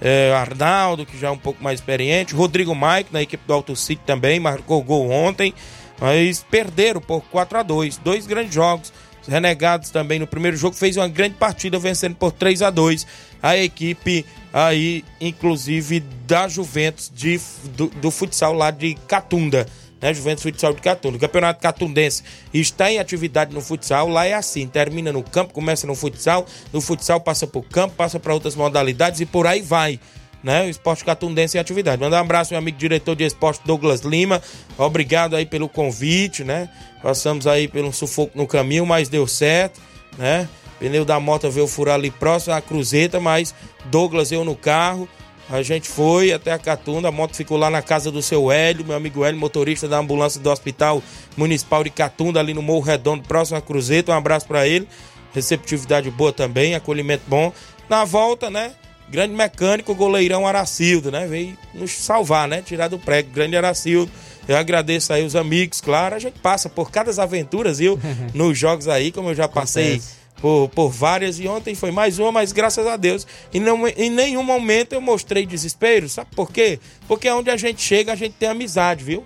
[0.00, 3.76] é, Arnaldo, que já é um pouco mais experiente, Rodrigo Mike, na equipe do Alto
[3.76, 5.52] City também, marcou gol ontem,
[6.00, 8.92] mas perderam por 4 a 2 dois grandes jogos.
[9.22, 13.06] Os Renegados também no primeiro jogo fez uma grande partida, vencendo por 3 a 2
[13.42, 17.38] a equipe aí, inclusive, da Juventus de,
[17.76, 19.66] do, do futsal lá de Catunda.
[20.00, 21.16] Né, Juventus Futsal de Catunda.
[21.16, 22.22] O Campeonato Catundense
[22.54, 24.08] está em atividade no futsal.
[24.08, 27.94] Lá é assim: termina no campo, começa no futsal, no futsal passa para o campo,
[27.96, 30.00] passa para outras modalidades e por aí vai.
[30.42, 30.64] né?
[30.64, 32.00] O esporte catundense em atividade.
[32.00, 34.42] Mandar um abraço, meu amigo diretor de esporte Douglas Lima.
[34.78, 36.68] Obrigado aí pelo convite, né?
[37.02, 39.80] Passamos aí pelo sufoco no caminho, mas deu certo,
[40.18, 40.48] né?
[40.78, 43.54] Pneu da moto veio furar ali próximo à cruzeta, mas
[43.86, 45.06] Douglas eu no carro.
[45.50, 48.84] A gente foi até a Catunda, a moto ficou lá na casa do seu Hélio,
[48.84, 51.02] meu amigo Hélio, motorista da ambulância do Hospital
[51.36, 54.12] Municipal de Catunda, ali no Morro Redondo, próximo à Cruzeta.
[54.12, 54.86] Um abraço para ele.
[55.34, 57.52] Receptividade boa também, acolhimento bom.
[57.88, 58.72] Na volta, né?
[59.08, 61.26] Grande mecânico, goleirão Aracildo, né?
[61.26, 62.62] Veio nos salvar, né?
[62.62, 63.30] Tirar do prego.
[63.32, 64.10] Grande Aracildo.
[64.46, 66.14] Eu agradeço aí os amigos, claro.
[66.14, 67.98] A gente passa por cada aventuras, viu?
[68.32, 70.00] Nos jogos aí, como eu já passei
[70.40, 71.38] por, por várias.
[71.38, 73.26] E ontem foi mais uma, mas graças a Deus.
[73.52, 76.08] E não, em nenhum momento eu mostrei desespero.
[76.08, 76.78] Sabe por quê?
[77.06, 79.24] Porque onde a gente chega, a gente tem amizade, viu?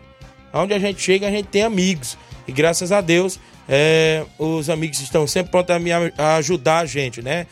[0.53, 2.16] Onde a gente chega, a gente tem amigos.
[2.46, 6.87] E graças a Deus, é, os amigos estão sempre prontos a, me, a ajudar a
[6.87, 7.46] gente, né?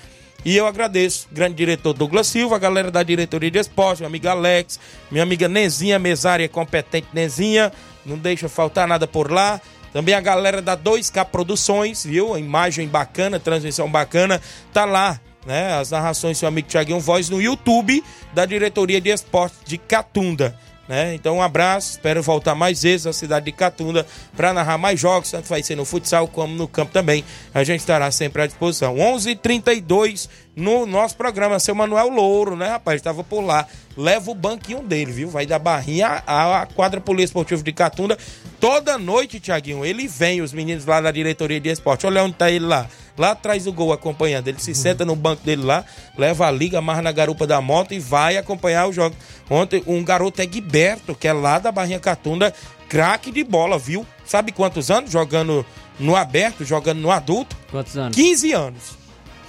[0.45, 4.27] E eu agradeço, grande diretor Douglas Silva, a galera da diretoria de esporte, meu amigo
[4.27, 7.73] Alex, minha amiga Nezinha, mesária competente Nezinha,
[8.05, 9.61] não deixa faltar nada por lá.
[9.93, 12.35] Também a galera da 2K Produções, viu?
[12.35, 14.41] A imagem bacana, transmissão bacana,
[14.73, 15.75] tá lá, né?
[15.75, 18.03] As narrações seu amigo Thiaguinho Voz no YouTube
[18.33, 20.59] da diretoria de esporte de Catunda.
[20.89, 21.15] Né?
[21.15, 24.05] Então, um abraço, espero voltar mais vezes à cidade de Catunda
[24.37, 27.25] para narrar mais jogos, tanto vai ser no futsal como no campo também.
[27.55, 28.97] A gente estará sempre à disposição.
[28.97, 32.97] 11:32 h 32 no nosso programa, seu Manuel Louro, né, rapaz?
[32.97, 33.67] Estava por lá.
[33.97, 35.31] Leva o banquinho dele, viu?
[35.31, 38.19] Vai da barrinha à quadra polícia esportiva de Catunda.
[38.61, 42.07] Toda noite, Tiaguinho, ele vem, os meninos lá da diretoria de esporte.
[42.07, 42.89] Olha onde tá ele lá.
[43.17, 44.49] Lá atrás do gol acompanhando.
[44.49, 45.85] Ele se senta no banco dele lá,
[46.17, 49.15] leva a liga, amarra na garupa da moto e vai acompanhar o jogo.
[49.51, 52.55] Ontem, um garoto é Guiberto, que é lá da Barrinha Catunda,
[52.89, 54.07] craque de bola, viu?
[54.25, 55.65] Sabe quantos anos jogando
[55.99, 57.57] no aberto, jogando no adulto?
[57.71, 58.17] Quantos anos?
[58.17, 58.83] 15 anos.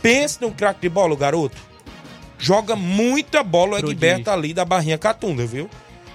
[0.01, 1.57] Pensa num craque de bola, o garoto.
[2.37, 5.69] Joga muita bola o Egberto ali da Barrinha Catunda, viu?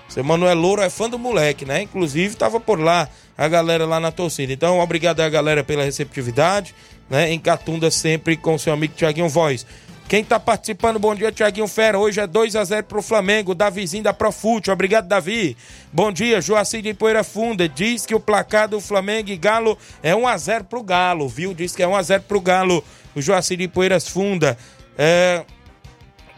[0.08, 1.82] Seu Manuel Louro é fã do moleque, né?
[1.82, 4.52] Inclusive tava por lá a galera lá na torcida.
[4.52, 6.74] Então, obrigado a galera pela receptividade,
[7.08, 7.32] né?
[7.32, 9.66] Em Catunda sempre com seu amigo Tiaguinho Voz.
[10.08, 11.98] Quem tá participando, bom dia, Tiaguinho Fera.
[11.98, 14.70] Hoje é 2 a 0 pro Flamengo, Davizinho da Profute.
[14.70, 15.54] Obrigado, Davi.
[15.92, 17.68] Bom dia, Joacir de Poeira Funda.
[17.68, 21.52] Diz que o placar do Flamengo e Galo é 1 a 0 pro Galo, viu?
[21.52, 22.82] Diz que é 1 a 0 pro Galo
[23.14, 24.56] o Joacir de Poeiras Funda.
[24.96, 25.44] É,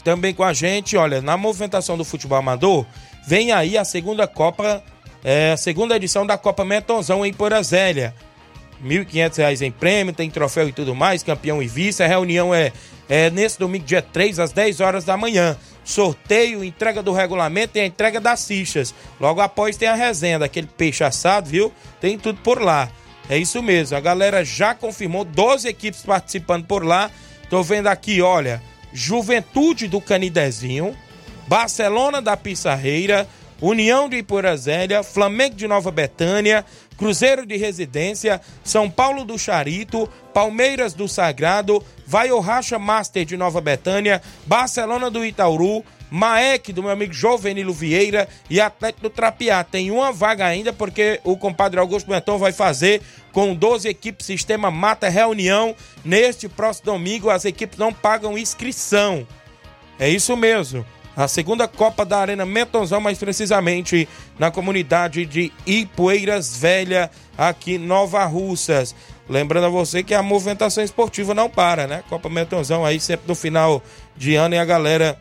[0.02, 2.84] também com a gente, olha, na movimentação do futebol amador,
[3.24, 4.82] vem aí a segunda Copa,
[5.22, 8.14] é, a segunda edição da Copa Metonzão em Porazélia.
[8.82, 12.02] R$ 1.500 em prêmio, tem troféu e tudo mais, campeão e vice.
[12.02, 12.72] A reunião é,
[13.08, 15.56] é nesse domingo, dia 3, às 10 horas da manhã.
[15.84, 18.94] Sorteio, entrega do regulamento e a entrega das fichas.
[19.20, 21.72] Logo após tem a resenha daquele peixe assado, viu?
[22.00, 22.88] Tem tudo por lá.
[23.28, 27.10] É isso mesmo, a galera já confirmou 12 equipes participando por lá.
[27.48, 28.60] Tô vendo aqui, olha,
[28.92, 30.96] Juventude do Canidezinho,
[31.46, 33.28] Barcelona da Pissarreira,
[33.60, 36.64] União de Iporazélia, Flamengo de Nova Betânia,
[37.00, 43.38] Cruzeiro de Residência, São Paulo do Charito, Palmeiras do Sagrado, Vai o Racha Master de
[43.38, 49.64] Nova Betânia, Barcelona do Itauru, Maek, do meu amigo Jovenilo Vieira e Atlético do Trapiá.
[49.64, 53.00] Tem uma vaga ainda porque o compadre Augusto Benton vai fazer
[53.32, 55.74] com 12 equipes Sistema Mata Reunião.
[56.04, 59.26] Neste próximo domingo, as equipes não pagam inscrição.
[59.98, 60.84] É isso mesmo.
[61.20, 68.24] A segunda Copa da Arena Metonzão, mais precisamente na comunidade de Ipueiras Velha, aqui Nova
[68.24, 68.94] Russas.
[69.28, 72.02] Lembrando a você que a movimentação esportiva não para, né?
[72.08, 73.82] Copa Metonzão aí sempre no final
[74.16, 75.20] de ano e a galera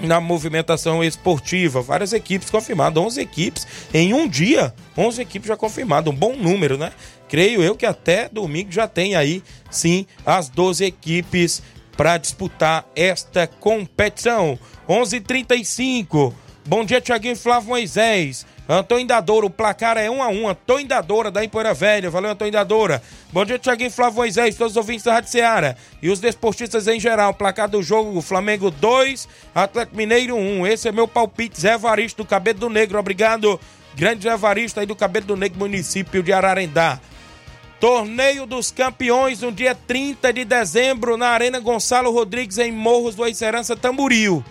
[0.00, 1.82] na movimentação esportiva.
[1.82, 4.72] Várias equipes confirmadas, 11 equipes em um dia.
[4.96, 6.92] 11 equipes já confirmadas, um bom número, né?
[7.28, 11.60] Creio eu que até domingo já tem aí, sim, as 12 equipes
[11.98, 14.56] para disputar esta competição.
[14.88, 16.32] 11:35.
[16.64, 18.46] Bom dia, Tiaguinho Flávio Moisés.
[18.68, 22.08] Antônio Dadora, o placar é 1 a 1 Antônio Dadora, da Empoeira Velha.
[22.08, 23.02] Valeu, Antônio Dadora.
[23.32, 27.00] Bom dia, Tiaguinho Flávio Moisés, todos os ouvintes da Rádio Ceará e os desportistas em
[27.00, 27.34] geral.
[27.34, 30.66] Placar do jogo, Flamengo 2, Atlético Mineiro 1.
[30.68, 32.96] Esse é meu palpite, Zé Varisto, do Cabelo do Negro.
[32.96, 33.58] Obrigado,
[33.96, 37.00] grande Zé Varisto aí do Cabelo do Negro, município de Ararendá.
[37.80, 43.24] Torneio dos Campeões no dia 30 de dezembro na Arena Gonçalo Rodrigues em Morros do
[43.24, 44.44] Eicerança Tamburil.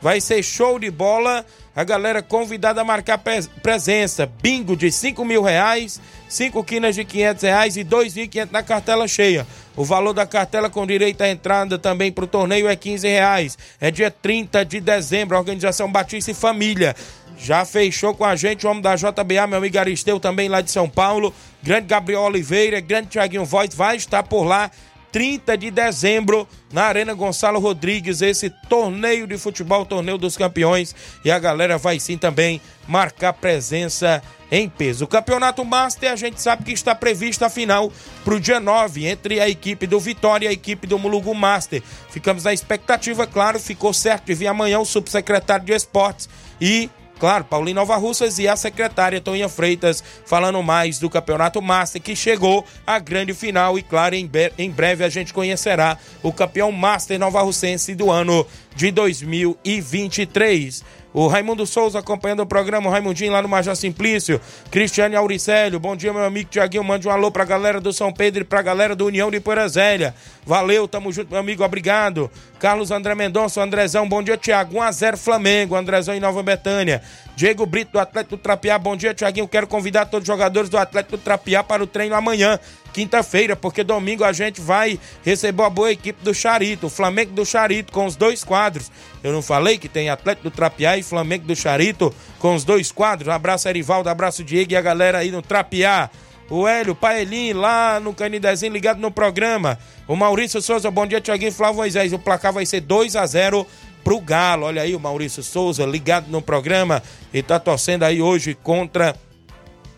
[0.00, 1.46] Vai ser show de bola.
[1.76, 3.22] A galera convidada a marcar
[3.62, 4.26] presença.
[4.42, 9.46] Bingo de 5 mil reais, 5 quinas de 500 reais e 2.500 na cartela cheia.
[9.76, 13.56] O valor da cartela com direito à entrada também para o torneio é 15 reais.
[13.80, 15.38] É dia 30 de dezembro.
[15.38, 16.96] Organização Batista e Família.
[17.38, 20.70] Já fechou com a gente o homem da JBA, meu amigo Aristeu, também lá de
[20.70, 21.34] São Paulo.
[21.62, 24.70] Grande Gabriel Oliveira, grande Tiaguinho Voz, vai estar por lá
[25.12, 30.94] 30 de dezembro, na Arena Gonçalo Rodrigues, esse torneio de futebol, torneio dos campeões.
[31.22, 35.04] E a galera vai sim também marcar presença em peso.
[35.04, 37.92] O Campeonato Master, a gente sabe que está prevista a final
[38.24, 41.82] para o dia 9, entre a equipe do Vitória e a equipe do Mulugu Master.
[42.10, 46.28] Ficamos na expectativa, claro, ficou certo de vir amanhã o subsecretário de Esportes
[46.58, 46.90] e
[47.22, 52.16] Claro, Paulinho Nova Russas e a secretária Toninha Freitas falando mais do Campeonato Master que
[52.16, 57.20] chegou à grande final e, claro, em, em breve a gente conhecerá o campeão Master
[57.20, 58.44] Nova Russense do ano
[58.74, 60.82] de 2023.
[61.14, 64.40] O Raimundo Souza acompanhando o programa, o Raimundinho lá no Major Simplício.
[64.70, 66.82] Cristiane Auricélio, bom dia, meu amigo Tiaguinho.
[66.82, 70.14] Mande um alô pra galera do São Pedro e pra galera do União de Porazélia.
[70.46, 72.30] Valeu, tamo junto, meu amigo, obrigado.
[72.58, 74.78] Carlos André Mendonça, Andrezão, bom dia, Tiago.
[74.78, 77.02] 1x0 Flamengo, Andrezão em Nova Betânia.
[77.36, 79.48] Diego Brito, do Atlético do Trapiá, bom dia, Tiaguinho.
[79.48, 82.58] Quero convidar todos os jogadores do Atlético do Trapiá para o treino amanhã
[82.92, 87.44] quinta-feira, porque domingo a gente vai receber a boa equipe do Charito, o Flamengo do
[87.44, 88.90] Charito, com os dois quadros.
[89.22, 92.92] Eu não falei que tem Atlético do Trapiá e Flamengo do Charito com os dois
[92.92, 93.28] quadros.
[93.28, 96.10] Abraço, Erivaldo, abraço, Diego e a galera aí no Trapiá.
[96.50, 99.78] O Hélio, Paelinho lá no Canidezinho ligado no programa.
[100.06, 102.12] O Maurício Souza, bom dia, Tiaguinho Flávio Moisés.
[102.12, 103.66] O placar vai ser 2 a 0
[104.04, 104.66] pro Galo.
[104.66, 109.16] Olha aí o Maurício Souza ligado no programa e tá torcendo aí hoje contra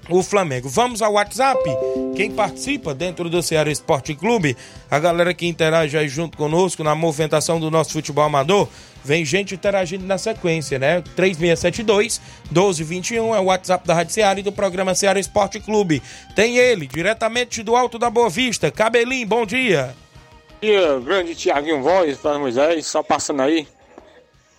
[0.09, 0.69] o Flamengo.
[0.69, 1.63] Vamos ao WhatsApp.
[2.15, 4.57] Quem participa dentro do Ceará Esporte Clube,
[4.91, 8.69] a galera que interage aí junto conosco na movimentação do nosso futebol amador,
[9.05, 11.03] vem gente interagindo na sequência, né?
[11.17, 16.03] 3672 1221 é o WhatsApp da Rádio Ceará e do programa Ceará Esporte Clube.
[16.35, 19.95] Tem ele, diretamente do Alto da Boa Vista, Cabelinho, bom dia.
[20.51, 23.67] Bom dia, grande Tiaguinho Voz, para Moisés, só passando aí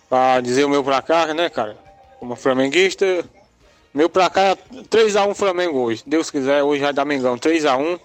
[0.08, 1.76] para dizer o meu placar, né, cara?
[2.20, 3.24] Como flamenguista,
[3.96, 4.56] meu placar é
[4.90, 6.02] 3x1 Flamengo hoje.
[6.06, 7.98] Deus quiser, hoje vai dar Mengão 3x1.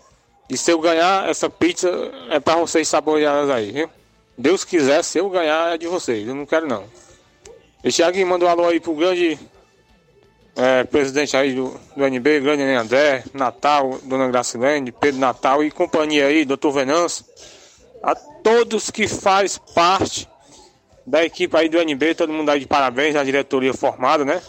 [0.50, 1.90] E se eu ganhar, essa pizza
[2.30, 3.90] é para vocês saborearem aí, viu?
[4.38, 6.26] Deus quiser, se eu ganhar, é de vocês.
[6.26, 6.86] Eu não quero não.
[7.84, 9.38] E Thiago mandou um alô aí pro grande
[10.56, 16.28] é, presidente aí do, do NB, grande André, Natal, Dona Gracilene, Pedro Natal e companhia
[16.28, 17.26] aí, doutor Venâncio.
[18.02, 20.26] A todos que faz parte
[21.06, 24.42] da equipe aí do NB, todo mundo aí de parabéns, a diretoria formada, né?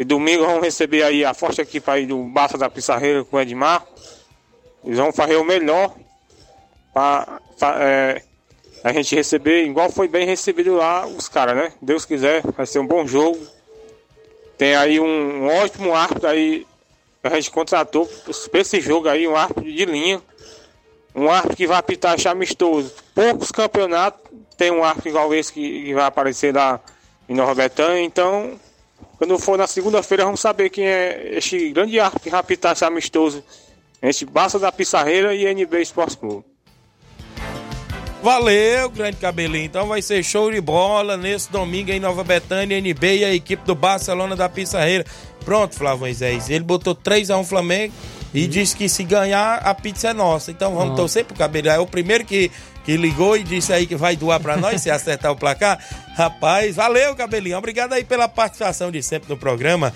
[0.00, 3.40] E domingo vamos receber aí a forte equipe aí do Basta da Pissarreira com o
[3.40, 3.86] Edmar.
[4.82, 5.94] Eles vão fazer o melhor
[6.94, 7.38] para
[7.78, 8.22] é,
[8.82, 11.74] a gente receber, igual foi bem recebido lá os caras, né?
[11.82, 13.46] Deus quiser, vai ser um bom jogo.
[14.56, 16.66] Tem aí um, um ótimo árbitro aí
[17.22, 18.08] a gente contratou
[18.50, 20.22] para esse jogo aí, um árbitro de linha.
[21.14, 22.90] Um árbitro que vai apitar amistoso.
[23.14, 24.22] Poucos campeonatos
[24.56, 26.80] tem um árbitro igual esse que, que vai aparecer lá
[27.28, 28.58] em Nova Betânia, então
[29.20, 33.44] quando for na segunda-feira, vamos saber quem é este grande arco que rapitasse esse amistoso
[34.02, 36.42] entre Bassa da Pissarreira e NB Esporte Clube.
[38.22, 39.66] Valeu, grande cabelinho.
[39.66, 43.62] Então vai ser show de bola nesse domingo em Nova Betânia, NB e a equipe
[43.66, 45.04] do Barcelona da Pissarreira.
[45.44, 46.48] Pronto, Flávio Moisés.
[46.48, 47.92] Ele botou 3x1 Flamengo
[48.32, 48.48] e hum.
[48.48, 50.50] disse que se ganhar, a pizza é nossa.
[50.50, 51.74] Então vamos torcer pro cabelinho.
[51.74, 52.50] É o primeiro que
[52.84, 55.78] que ligou e disse aí que vai doar para nós se acertar o placar.
[56.16, 57.58] Rapaz, valeu, cabelinho.
[57.58, 59.92] Obrigado aí pela participação de sempre no programa.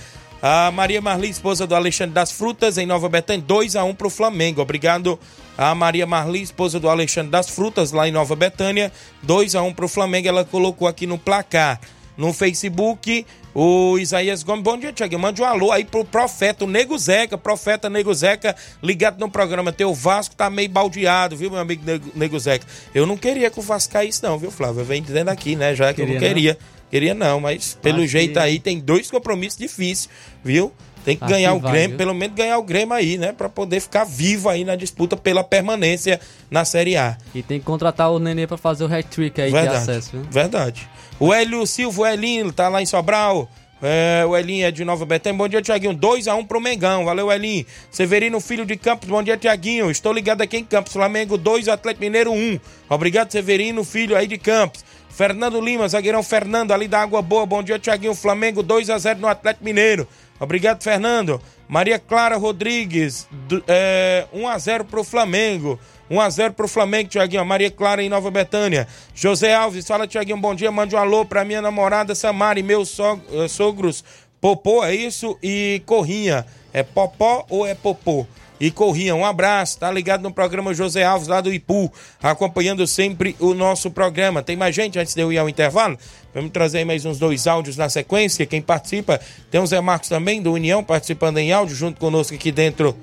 [0.47, 4.11] A Maria Marli, esposa do Alexandre das Frutas, em Nova Betânia, 2 a 1 pro
[4.11, 4.61] Flamengo.
[4.61, 5.19] Obrigado
[5.57, 9.73] a Maria Marli, esposa do Alexandre das Frutas, lá em Nova Betânia, 2 a 1
[9.73, 10.29] pro Flamengo.
[10.29, 11.81] Ela colocou aqui no placar.
[12.17, 15.19] No Facebook, o Isaías Gomes, bom dia, Tiago.
[15.19, 19.73] Mande um alô aí pro profeta, o Nego Zeca, profeta Nego Zeca, ligado no programa.
[19.73, 21.83] Teu Vasco tá meio baldeado, viu, meu amigo
[22.15, 22.67] Nego Zeca?
[22.95, 24.81] Eu não queria que o Vasco caísse, não, viu, Flávio?
[24.81, 26.53] Eu venho dizendo aqui, né, já que queria, eu não queria.
[26.53, 26.75] Não?
[26.91, 28.39] Queria não, mas pelo Acho jeito que...
[28.39, 30.09] aí tem dois compromissos difíceis,
[30.45, 30.73] viu?
[31.05, 31.99] Tem que Acho ganhar que o vai, Grêmio, viu?
[31.99, 33.33] pelo menos ganhar o Grêmio aí, né?
[33.33, 36.19] Pra poder ficar vivo aí na disputa pela permanência
[36.51, 37.19] na Série A.
[37.35, 40.23] E tem que contratar o Nenê pra fazer o hat-trick aí verdade, de acesso, viu?
[40.31, 40.89] Verdade.
[41.21, 43.49] O Hélio Silva, o Elinho, tá lá em Sobral.
[43.83, 45.37] É, o Elinho é de Nova Betânia.
[45.37, 45.95] Bom dia, Tiaguinho.
[45.95, 47.05] 2x1 um pro Mengão.
[47.05, 47.67] Valeu, Elinho.
[47.91, 49.07] Severino, filho de Campos.
[49.07, 49.91] Bom dia, Tiaguinho.
[49.91, 50.93] Estou ligado aqui em Campos.
[50.93, 52.35] Flamengo 2, Atlético Mineiro 1.
[52.35, 52.61] Um.
[52.89, 54.83] Obrigado, Severino, filho aí de Campos.
[55.11, 57.45] Fernando Lima, zagueirão Fernando, ali da Água Boa.
[57.45, 58.15] Bom dia, Tiaguinho.
[58.15, 60.09] Flamengo 2x0 no Atlético Mineiro.
[60.39, 61.41] Obrigado, Fernando.
[61.69, 63.27] Maria Clara Rodrigues,
[63.67, 65.79] é, 1x0 pro Flamengo.
[66.11, 67.45] 1x0 pro Flamengo, Tiaguinho.
[67.45, 68.87] Maria Clara em Nova Betânia.
[69.15, 70.71] José Alves, fala, Tiaguinho, bom dia.
[70.71, 74.05] Mande um alô pra minha namorada Samara e meus eh, sogros
[74.45, 75.39] Popô, é isso?
[75.43, 76.45] E Corrinha.
[76.71, 78.27] É Popó ou é Popô?
[78.61, 81.93] E Corrinha, um abraço, tá ligado no programa José Alves lá do Ipu,
[82.23, 84.43] acompanhando sempre o nosso programa.
[84.43, 85.99] Tem mais gente antes de eu ir ao intervalo?
[86.33, 88.47] Vamos trazer mais uns dois áudios na sequência.
[88.47, 92.53] Quem participa, tem o Zé Marcos também, do União, participando em áudio, junto conosco aqui
[92.53, 92.97] dentro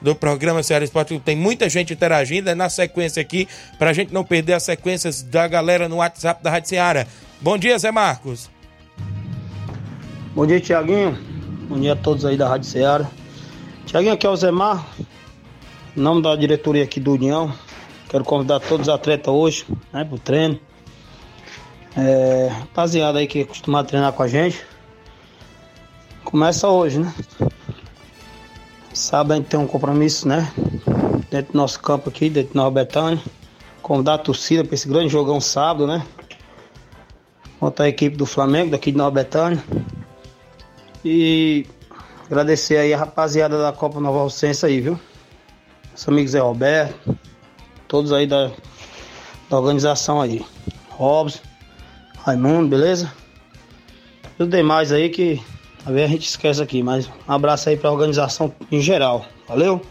[0.00, 1.18] do programa Ceará Esporte.
[1.20, 3.48] Tem muita gente interagindo é na sequência aqui,
[3.78, 7.06] pra gente não perder as sequências da galera no WhatsApp da Rádio Ceará.
[7.40, 8.48] Bom dia, Zé Marcos.
[10.34, 11.18] Bom dia, Tiaguinho.
[11.68, 13.08] Bom dia a todos aí da Rádio Ceará.
[13.86, 15.06] Tiaguinho, aqui é o Zé Marcos.
[15.96, 17.52] Em nome da diretoria aqui do União,
[18.08, 20.58] quero convidar todos os atletas hoje, né, pro treino.
[21.94, 24.64] É, rapaziada aí que é acostumado a treinar com a gente.
[26.24, 27.12] Começa hoje, né?
[28.94, 30.50] Sábado a gente tem um compromisso, né?
[31.30, 33.22] Dentro do nosso campo aqui, dentro do Nova Betânia.
[33.82, 36.06] Convidar a torcida para esse grande jogão sábado, né?
[37.60, 39.62] Contar a equipe do Flamengo daqui de Nova Betânia.
[41.04, 41.66] E
[42.32, 44.98] agradecer aí a rapaziada da Copa Nova Alcença aí, viu?
[45.90, 47.18] Nosso amigo Zé Roberto,
[47.86, 48.50] todos aí da,
[49.50, 50.42] da organização aí.
[50.88, 51.40] Robson,
[52.24, 53.12] Raimundo, beleza?
[54.38, 55.42] E os demais aí que
[55.84, 59.26] às a gente esquece aqui, mas um abraço aí pra organização em geral.
[59.46, 59.82] Valeu?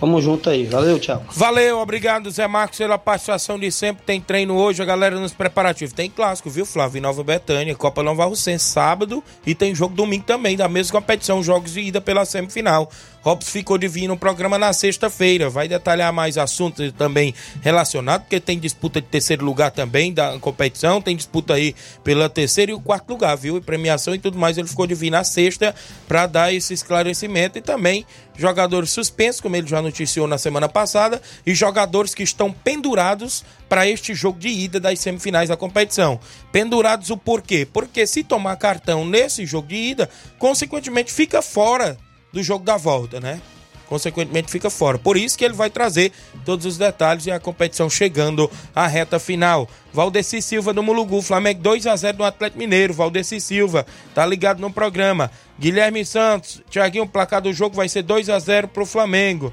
[0.00, 0.64] Tamo junto aí.
[0.66, 1.22] Valeu, tchau.
[1.30, 4.04] Valeu, obrigado, Zé Marcos, pela participação de sempre.
[4.04, 5.92] Tem treino hoje, a galera nos preparativos.
[5.92, 7.02] Tem clássico, viu, Flávio?
[7.02, 9.22] Nova Betânia, Copa Nova Russense, sábado.
[9.44, 12.88] E tem jogo domingo também, da mesma competição, jogos de ida pela semifinal.
[13.28, 15.50] Robson ficou de vir no programa na sexta-feira.
[15.50, 21.02] Vai detalhar mais assuntos também relacionados, porque tem disputa de terceiro lugar também da competição.
[21.02, 23.58] Tem disputa aí pela terceira e o quarto lugar, viu?
[23.58, 24.56] E premiação e tudo mais.
[24.56, 25.74] Ele ficou de vir na sexta
[26.06, 27.58] para dar esse esclarecimento.
[27.58, 32.50] E também jogadores suspensos, como ele já noticiou na semana passada, e jogadores que estão
[32.50, 36.18] pendurados para este jogo de ida das semifinais da competição.
[36.50, 37.68] Pendurados o porquê?
[37.70, 40.08] Porque se tomar cartão nesse jogo de ida,
[40.38, 41.98] consequentemente fica fora
[42.32, 43.40] do jogo da volta, né?
[43.88, 44.98] Consequentemente fica fora.
[44.98, 46.12] Por isso que ele vai trazer
[46.44, 49.66] todos os detalhes e a competição chegando à reta final.
[49.94, 52.92] Valdeci Silva do Mulugu, Flamengo 2 a 0 no Atlético Mineiro.
[52.92, 55.30] Valdeci Silva tá ligado no programa.
[55.58, 59.52] Guilherme Santos, Tiaguinho, o placar do jogo vai ser 2 a 0 pro Flamengo.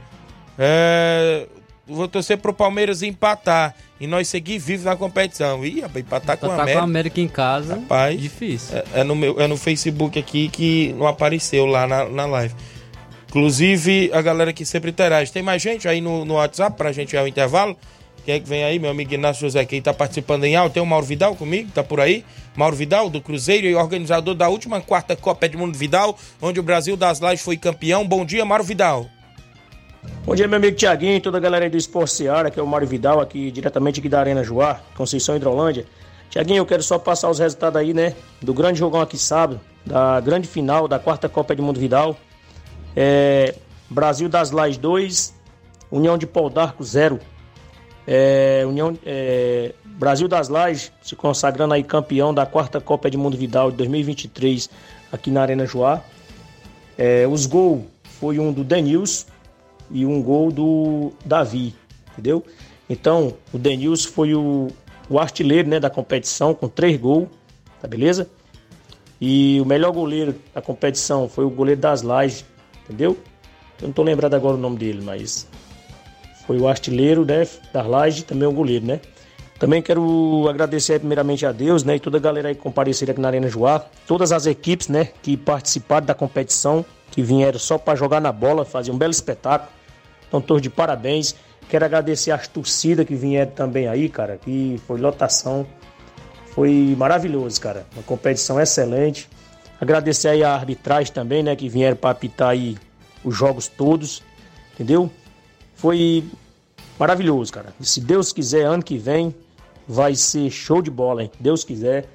[0.59, 1.47] É,
[1.87, 5.65] vou torcer pro Palmeiras empatar e nós seguir vivos na competição.
[5.65, 6.81] Ih, rapaz, empatar com a Tá com América.
[6.81, 8.77] a América em casa, Rapaz, difícil.
[8.77, 12.53] É, é no meu, é no Facebook aqui que não apareceu lá na, na live.
[13.29, 15.31] Inclusive, a galera que sempre interage.
[15.31, 17.75] Tem mais gente aí no, no WhatsApp pra gente ir ao intervalo?
[18.23, 18.79] Quem é que vem aí?
[18.79, 20.73] Meu amigo Inácio José, quem tá participando em áudio.
[20.73, 22.25] Tem o Mauro Vidal comigo, tá por aí?
[22.55, 26.97] Mauro Vidal, do Cruzeiro e organizador da última quarta Copa Edmundo Vidal, onde o Brasil
[26.97, 28.07] das Lajes foi campeão.
[28.07, 29.07] Bom dia, Mauro Vidal.
[30.25, 32.65] Bom dia, meu amigo Tiaguinho, toda a galera aí do Esporte Seara, que é o
[32.65, 35.85] Mário Vidal, aqui diretamente aqui da Arena Joá, Conceição Hidrolândia.
[36.29, 40.19] Tiaguinho, eu quero só passar os resultados aí, né, do grande jogão aqui sábado, da
[40.19, 42.17] grande final da quarta Copa Edmundo Vidal.
[42.95, 43.53] É,
[43.89, 45.33] Brasil das Lajes 2,
[45.91, 47.19] União de Pau d'Arco 0.
[48.07, 53.71] É, União, é, Brasil das Lajes se consagrando aí campeão da quarta Copa Edmundo Vidal
[53.71, 54.69] de 2023
[55.11, 56.01] aqui na Arena Joá.
[56.97, 57.83] É, os gols
[58.19, 59.27] foi um do Denils
[59.89, 61.75] e um gol do Davi,
[62.11, 62.43] entendeu?
[62.89, 64.67] Então, o Denilson foi o,
[65.09, 67.27] o artilheiro né, da competição com três gols,
[67.81, 68.29] tá beleza?
[69.19, 72.45] E o melhor goleiro da competição foi o goleiro das Lajes,
[72.83, 73.17] entendeu?
[73.81, 75.47] Eu não tô lembrado agora o nome dele, mas
[76.45, 78.99] foi o artilheiro né, das Lajes também o goleiro, né?
[79.57, 83.29] Também quero agradecer primeiramente a Deus, né, e toda a galera que compareceram aqui na
[83.29, 88.19] Arena Joá, todas as equipes, né, que participaram da competição, que vieram só para jogar
[88.19, 89.71] na bola, fazer um belo espetáculo.
[90.39, 91.35] Então, de parabéns.
[91.67, 95.65] Quero agradecer as torcidas que vieram também aí, cara, que foi lotação.
[96.47, 97.85] Foi maravilhoso, cara.
[97.93, 99.27] Uma competição excelente.
[99.81, 102.77] Agradecer aí a arbitragem também, né, que vieram para apitar aí
[103.23, 104.23] os jogos todos,
[104.73, 105.09] entendeu?
[105.75, 106.23] Foi
[106.97, 107.73] maravilhoso, cara.
[107.79, 109.35] E se Deus quiser, ano que vem
[109.87, 111.31] vai ser show de bola, hein?
[111.39, 112.07] Deus quiser,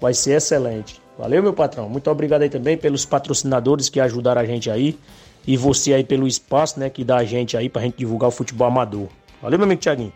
[0.00, 1.00] vai ser excelente.
[1.18, 1.88] Valeu, meu patrão.
[1.88, 4.98] Muito obrigado aí também pelos patrocinadores que ajudaram a gente aí.
[5.46, 8.32] E você aí pelo espaço, né, que dá a gente aí pra gente divulgar o
[8.32, 9.08] futebol amador.
[9.40, 10.12] Valeu, meu amigo Thiaguinho.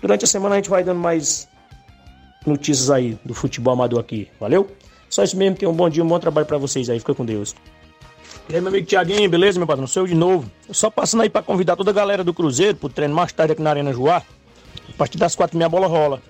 [0.00, 1.48] Durante a semana a gente vai dando mais
[2.44, 4.28] notícias aí do futebol amador aqui.
[4.40, 4.68] Valeu?
[5.08, 5.56] Só isso mesmo.
[5.56, 6.98] Tenham um bom dia, um bom trabalho pra vocês aí.
[6.98, 7.54] Fica com Deus.
[8.48, 9.86] E aí, meu amigo Thiaguinho, beleza, meu patrão?
[9.86, 10.50] Sou eu de novo.
[10.70, 13.62] Só passando aí pra convidar toda a galera do Cruzeiro pro treino mais tarde aqui
[13.62, 14.22] na Arena Joá.
[14.88, 16.20] A partir das quatro minha bola rola.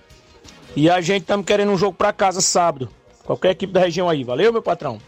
[0.77, 2.89] E a gente estamos querendo um jogo pra casa sábado.
[3.25, 4.23] Qualquer equipe da região aí.
[4.23, 4.99] Valeu, meu patrão?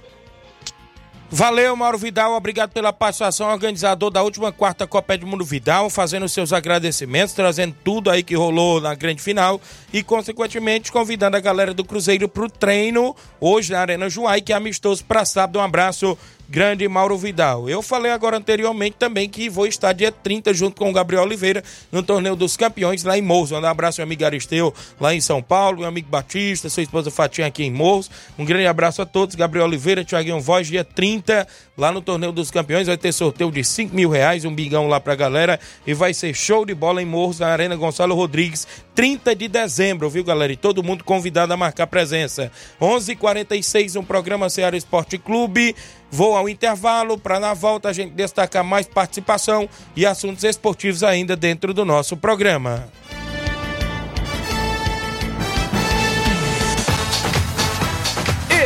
[1.31, 2.35] Valeu, Mauro Vidal.
[2.35, 8.11] Obrigado pela participação, organizador da última quarta Copa Edmundo Vidal, fazendo seus agradecimentos, trazendo tudo
[8.11, 9.61] aí que rolou na grande final
[9.93, 14.53] e, consequentemente, convidando a galera do Cruzeiro para o treino hoje na Arena Juai, que
[14.53, 15.59] é amistoso para sábado.
[15.59, 16.17] Um abraço
[16.49, 17.69] grande Mauro Vidal.
[17.69, 21.63] Eu falei agora anteriormente também que vou estar dia 30 junto com o Gabriel Oliveira
[21.91, 23.53] no Torneio dos Campeões lá em Morros.
[23.53, 27.47] Um abraço meu amigo Aristeu lá em São Paulo, meu amigo Batista, sua esposa Fatinha
[27.47, 28.11] aqui em Morros.
[28.39, 29.35] Um grande abraço a todos.
[29.35, 32.87] Gabriel Oliveira, Thiaguinho Voz, dia 30 lá no Torneio dos Campeões.
[32.87, 35.59] Vai ter sorteio de 5 mil reais, um bigão lá pra galera.
[35.87, 38.67] E vai ser show de bola em Morros, na Arena Gonçalo Rodrigues,
[38.97, 40.51] 30 de dezembro, viu, galera?
[40.51, 42.51] E todo mundo convidado a marcar presença.
[42.81, 45.77] 11:46 h 46 um programa Ceará Esporte Clube.
[46.11, 51.37] Vou ao intervalo para na volta a gente destacar mais participação e assuntos esportivos ainda
[51.37, 52.89] dentro do nosso programa.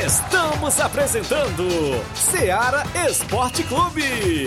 [0.06, 1.66] Estamos apresentando
[2.14, 4.46] Ceará Esporte Clube.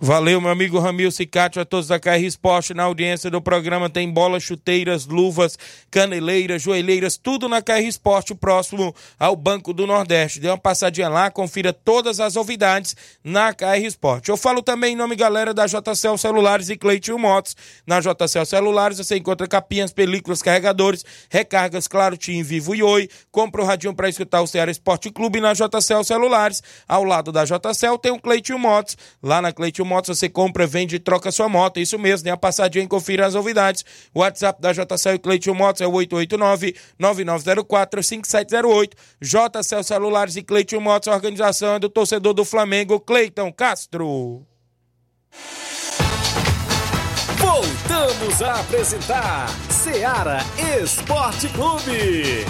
[0.00, 2.72] Valeu, meu amigo Ramil Cicatio, a todos da KR Esporte.
[2.72, 5.58] Na audiência do programa tem bolas, chuteiras, luvas,
[5.90, 10.38] caneleiras, joelheiras, tudo na KR Esporte, próximo ao Banco do Nordeste.
[10.38, 12.94] Dê uma passadinha lá, confira todas as novidades
[13.24, 14.28] na KR Esporte.
[14.28, 17.56] Eu falo também em nome, galera, da JCL Celulares e Cleitinho Motos.
[17.84, 23.08] Na JCL Celulares você encontra capinhas, películas, carregadores, recargas, claro, Tim, Vivo e Oi.
[23.32, 26.62] Compra o radinho para escutar o Ceará Esporte Clube na JCL Celulares.
[26.86, 28.96] Ao lado da JCL tem o Cleitinho Motos.
[29.20, 31.80] Lá na Cleitinho Motos você compra, vende e troca sua moto.
[31.80, 33.82] Isso mesmo, dê uma passadinha e confira as novidades.
[34.14, 38.92] O WhatsApp da JCL e Cleiton Motos é o 889-9904-5708.
[39.20, 44.44] JCL Celulares e Cleiton Motos, organização é do torcedor do Flamengo, Cleiton Castro.
[47.38, 50.40] Voltamos a apresentar Ceará
[50.82, 52.44] Esporte Clube.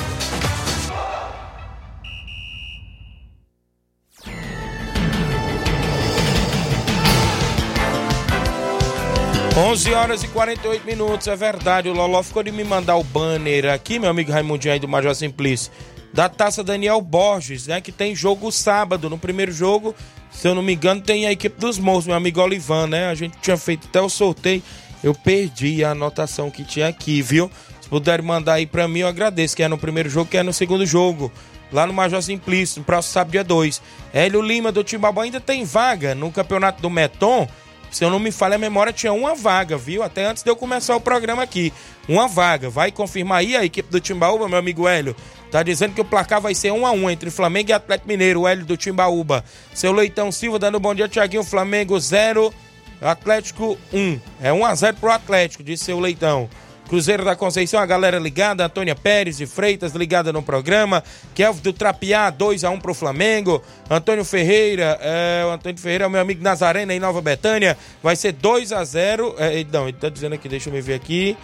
[9.68, 11.90] 11 horas e 48 minutos, é verdade.
[11.90, 15.14] O Loló ficou de me mandar o banner aqui, meu amigo Raimundinho aí do Major
[15.14, 15.70] Simplício,
[16.10, 17.78] da taça Daniel Borges, né?
[17.78, 19.10] Que tem jogo sábado.
[19.10, 19.94] No primeiro jogo,
[20.30, 23.10] se eu não me engano, tem a equipe dos Morros, meu amigo Olivan, né?
[23.10, 24.62] A gente tinha feito até o sorteio.
[25.04, 27.50] Eu perdi a anotação que tinha aqui, viu?
[27.78, 29.54] Se puderem mandar aí pra mim, eu agradeço.
[29.54, 31.30] Que é no primeiro jogo, que é no segundo jogo.
[31.70, 33.82] Lá no Major Simplício, no próximo sábado, dia 2.
[34.14, 37.46] Hélio Lima do Timbaúba ainda tem vaga no campeonato do Meton
[37.90, 40.02] se eu não me falha a memória, tinha uma vaga, viu?
[40.02, 41.72] Até antes de eu começar o programa aqui.
[42.08, 42.70] Uma vaga.
[42.70, 45.16] Vai confirmar aí a equipe do Timbaúba, meu amigo Hélio.
[45.50, 48.42] Tá dizendo que o placar vai ser 1 a 1 entre Flamengo e Atlético Mineiro,
[48.42, 49.44] o Hélio do Timbaúba.
[49.74, 51.42] Seu Leitão Silva dando bom dia, Tiaguinho.
[51.42, 52.52] Flamengo 0,
[53.00, 54.20] Atlético 1.
[54.42, 56.48] É 1 a 0 pro Atlético, disse seu Leitão.
[56.88, 61.72] Cruzeiro da Conceição, a galera ligada, Antônia Pérez de Freitas ligada no programa, Kelvin do
[61.72, 66.94] Trapiá, 2x1 pro Flamengo, Antônio Ferreira, é, o Antônio Ferreira é o meu amigo Nazarena
[66.94, 70.80] em Nova Betânia, vai ser 2x0, é, não, ele tá dizendo aqui, deixa eu me
[70.80, 71.36] ver aqui,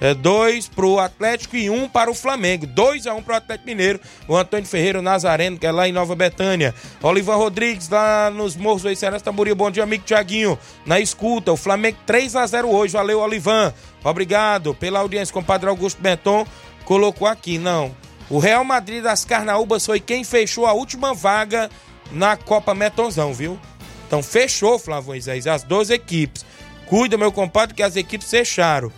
[0.00, 2.66] é, dois pro Atlético e um para o Flamengo.
[2.66, 4.00] 2 a 1 um pro Atlético Mineiro.
[4.26, 6.74] O Antônio Ferreira, o Nazareno, que é lá em Nova Betânia.
[7.02, 9.54] Olivan Rodrigues, lá nos Morros do Iceras Tamboril.
[9.54, 10.58] Bom dia, amigo Tiaguinho.
[10.86, 12.94] Na escuta, o Flamengo 3 a 0 hoje.
[12.94, 13.74] Valeu, Olivan.
[14.02, 15.34] Obrigado pela audiência.
[15.34, 16.46] Compadre Augusto Benton
[16.84, 17.94] colocou aqui, não.
[18.30, 21.68] O Real Madrid das Carnaúbas foi quem fechou a última vaga
[22.10, 23.58] na Copa Metonzão, viu?
[24.06, 25.12] Então fechou, Flávio
[25.52, 26.44] as duas equipes.
[26.86, 28.90] Cuida, meu compadre, que as equipes fecharam.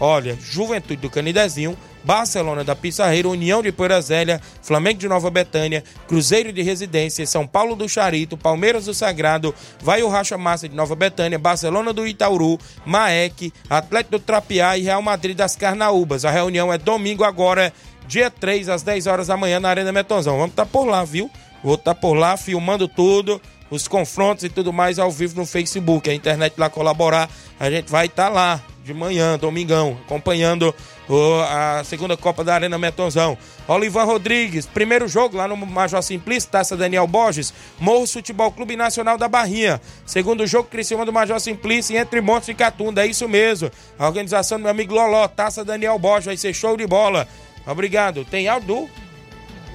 [0.00, 5.82] Olha, Juventude do Canidezinho, Barcelona da Pissarreira, União de Poeira Zélia, Flamengo de Nova Betânia,
[6.06, 10.74] Cruzeiro de Residência, São Paulo do Charito, Palmeiras do Sagrado, Vai o Racha Massa de
[10.74, 16.24] Nova Betânia, Barcelona do Itauru, Maek, Atlético do Trapiá e Real Madrid das Carnaúbas.
[16.24, 17.72] A reunião é domingo agora,
[18.06, 20.36] dia 3, às 10 horas da manhã, na Arena Metonzão.
[20.36, 21.30] Vamos estar tá por lá, viu?
[21.62, 25.44] Vou estar tá por lá filmando tudo, os confrontos e tudo mais ao vivo no
[25.44, 26.08] Facebook.
[26.08, 27.28] A internet lá colaborar,
[27.58, 30.74] a gente vai estar tá lá de manhã, domingão, acompanhando
[31.08, 33.36] o, a segunda Copa da Arena Metonzão.
[33.68, 39.18] Olivan Rodrigues, primeiro jogo lá no Major Simplício, Taça Daniel Borges, Morros Futebol Clube Nacional
[39.18, 39.80] da Barrinha.
[40.06, 43.70] Segundo jogo, Criciúma do Major Simplício, entre Montes e Catunda, é isso mesmo.
[43.98, 47.28] A organização do meu amigo Loló, Taça Daniel Borges, vai ser show de bola.
[47.66, 48.24] Obrigado.
[48.24, 48.88] Tem áudio?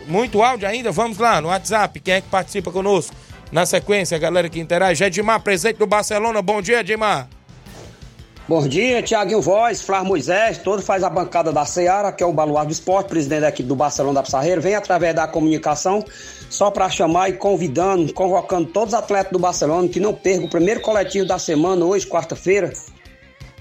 [0.08, 0.92] Muito áudio ainda?
[0.92, 3.16] Vamos lá no WhatsApp, quem é que participa conosco?
[3.52, 7.30] Na sequência, a galera que interage, Edmar, presente do Barcelona, bom dia, Edmar.
[8.46, 12.34] Bom dia, Tiaguinho Voz, Flávio Moisés, todo faz a bancada da Seara, que é o
[12.34, 16.04] Baluar do Esporte, presidente da equipe do Barcelona da Pissarreira, vem através da comunicação
[16.50, 20.50] só para chamar e convidando, convocando todos os atletas do Barcelona que não percam o
[20.50, 22.74] primeiro coletivo da semana, hoje, quarta-feira,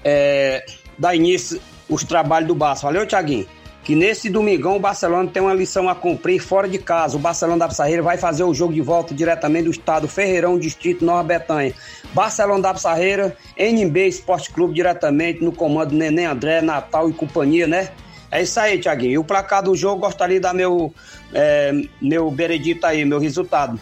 [0.03, 0.65] é,
[0.99, 2.85] dá início os trabalhos do Barça.
[2.85, 3.47] Valeu, Tiaguinho?
[3.83, 7.17] Que nesse domingão o Barcelona tem uma lição a cumprir fora de casa.
[7.17, 11.03] O Barcelona da Pissarreira vai fazer o jogo de volta diretamente do estado Ferreirão, distrito
[11.03, 11.73] Nova Betânia.
[12.13, 17.89] Barcelona da Pissarreira, NB Esporte Clube diretamente no comando Neném André, Natal e companhia, né?
[18.31, 19.11] É isso aí, Tiaguinho.
[19.11, 20.91] E o placar do jogo, gostaria de dar meu,
[21.33, 21.71] é,
[22.01, 23.79] meu veredito aí, meu resultado.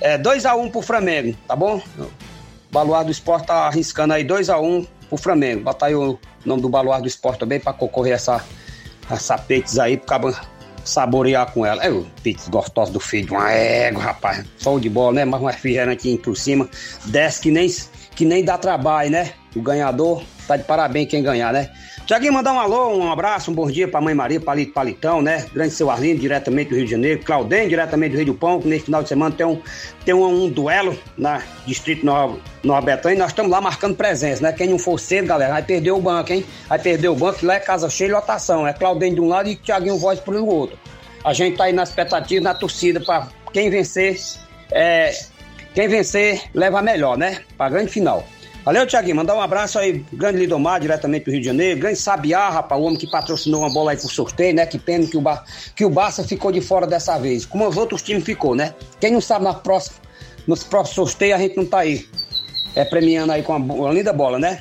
[0.00, 1.82] É 2x1 um pro Flamengo, tá bom?
[1.98, 2.08] O
[2.70, 5.64] Baluar do Esporte tá arriscando aí 2x1 um pro Flamengo.
[5.64, 8.44] Bota aí o nome do Baluar do Esporte também para concorrer essa,
[9.10, 10.34] essa peites aí, pro
[10.84, 11.82] saborear com ela.
[11.84, 14.44] É o peites gostoso do filho de uma égua, rapaz.
[14.56, 15.24] Só de bola, né?
[15.24, 16.68] Mas um refrigerante por cima.
[17.04, 17.68] Desce que nem,
[18.14, 19.32] que nem dá trabalho, né?
[19.54, 21.70] O ganhador tá de parabéns quem ganhar, né?
[22.08, 25.44] Tiaguinho, mandar um alô, um abraço, um bom dia pra mãe Maria, Palito Palitão, né?
[25.52, 27.20] Grande seu Arlindo, diretamente do Rio de Janeiro.
[27.22, 29.60] Claudem, diretamente do Rio do Pão, que nesse final de semana tem um,
[30.06, 34.42] tem um, um duelo na Distrito Nova, Nova Betânia e nós estamos lá marcando presença,
[34.42, 34.54] né?
[34.54, 36.46] Quem não for cedo, galera, vai perder o banco, hein?
[36.66, 38.66] Vai perder o banco, lá é casa cheia de lotação.
[38.66, 40.78] É Claudem de um lado e Tiaguinho Voz pro outro.
[41.22, 44.18] A gente tá aí na expectativa, na torcida, pra quem vencer,
[44.72, 45.12] é,
[45.74, 47.42] quem vencer leva a melhor, né?
[47.58, 48.26] Pra grande final.
[48.68, 49.16] Valeu, Tiaguinho.
[49.16, 51.80] Mandar um abraço aí, grande Lidomar, diretamente do Rio de Janeiro.
[51.80, 54.66] Grande Sabiá, rapaz, o homem que patrocinou uma bola aí pro sorteio, né?
[54.66, 55.22] Que pena que o,
[55.74, 57.46] que o Barça ficou de fora dessa vez.
[57.46, 58.74] Como os outros times ficou, né?
[59.00, 59.96] Quem não sabe na próxima,
[60.46, 62.06] nos próximos sorteios a gente não tá aí.
[62.74, 64.60] É premiando aí com uma, uma linda bola, né?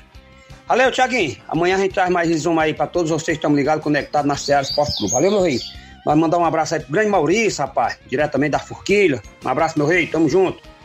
[0.69, 1.35] Valeu, Tiaguinho.
[1.49, 4.37] Amanhã a gente traz mais resumo aí pra todos vocês que estão ligados, conectados na
[4.37, 5.11] Seara Esporte Clube.
[5.11, 5.59] Valeu, meu rei.
[6.05, 9.21] Mas mandar um abraço aí pro grande Maurício, rapaz, diretamente da Forquilha.
[9.43, 10.07] Um abraço, meu rei.
[10.07, 10.76] Tamo junto.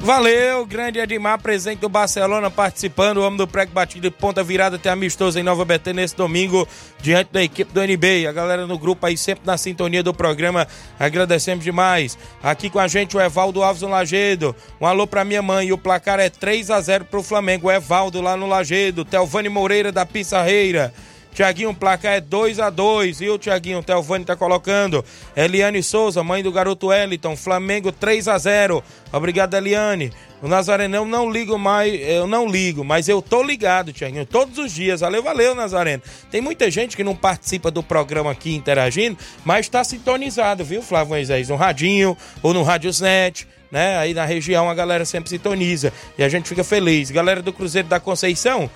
[0.00, 4.78] Valeu, grande Edmar, presente do Barcelona, participando, o homem do prego batido de ponta virada,
[4.78, 6.68] tem amistoso em Nova Betânia nesse domingo,
[7.00, 8.26] diante da equipe do NB.
[8.28, 10.68] A galera no grupo aí sempre na sintonia do programa,
[11.00, 12.16] agradecemos demais.
[12.40, 15.78] Aqui com a gente o Evaldo Alves no Lagedo, um alô pra minha mãe, o
[15.78, 20.06] placar é 3 a 0 pro Flamengo, o Evaldo lá no Lagedo, Telvani Moreira da
[20.06, 20.94] Pissarreira.
[21.38, 23.80] Tiaguinho, placar é 2 a 2 viu, Tiaguinho?
[23.80, 25.04] Telvani tá colocando.
[25.36, 27.36] Eliane Souza, mãe do garoto Eliton.
[27.36, 28.82] Flamengo 3 a 0
[29.12, 30.12] Obrigado, Eliane.
[30.42, 34.58] O Nazareno, eu não ligo mais, eu não ligo, mas eu tô ligado, Tiaguinho, todos
[34.58, 35.00] os dias.
[35.00, 36.02] Valeu, valeu, Nazareno.
[36.28, 41.10] Tem muita gente que não participa do programa aqui interagindo, mas está sintonizado, viu, Flávio
[41.10, 41.48] Moisés?
[41.48, 43.96] No Radinho ou no Radiosnet, né?
[43.98, 47.10] Aí na região a galera sempre sintoniza e a gente fica feliz.
[47.10, 48.70] Galera do Cruzeiro da Conceição,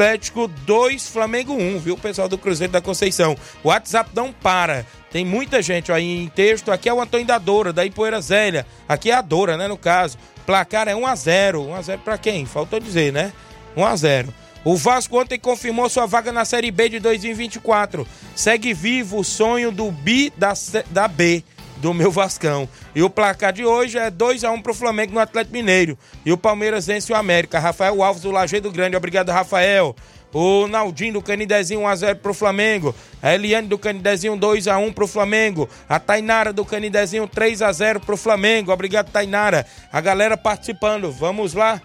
[0.00, 3.36] Atlético 2, Flamengo 1, viu, pessoal do Cruzeiro da Conceição?
[3.62, 4.86] O WhatsApp não para.
[5.10, 6.72] Tem muita gente aí em texto.
[6.72, 8.66] Aqui é o Antônio da Doura, da Ipoeira Zélia.
[8.88, 10.16] Aqui é a Doura, né, no caso.
[10.46, 12.46] Placar é 1 a 0 1 a 0 para quem?
[12.46, 13.30] Faltou dizer, né?
[13.76, 14.34] 1 a 0
[14.64, 18.06] o Vasco ontem confirmou sua vaga na Série B de 2024.
[18.34, 20.52] Segue vivo o sonho do bi da,
[20.90, 21.44] da B
[21.80, 22.68] do meu Vascão.
[22.94, 25.98] E o placar de hoje é 2 a 1 pro Flamengo no Atlético Mineiro.
[26.24, 27.58] E o Palmeiras vence o América.
[27.58, 28.96] Rafael Alves do Lajeado Grande.
[28.96, 29.96] Obrigado, Rafael.
[30.32, 32.94] O Naldinho do Canidezinho 1x0 pro Flamengo.
[33.20, 35.68] A Eliane do Canidezinho 2x1 pro Flamengo.
[35.88, 38.70] A Tainara do Canidezinho 3x0 pro Flamengo.
[38.70, 39.66] Obrigado, Tainara.
[39.92, 41.10] A galera participando.
[41.10, 41.82] Vamos lá.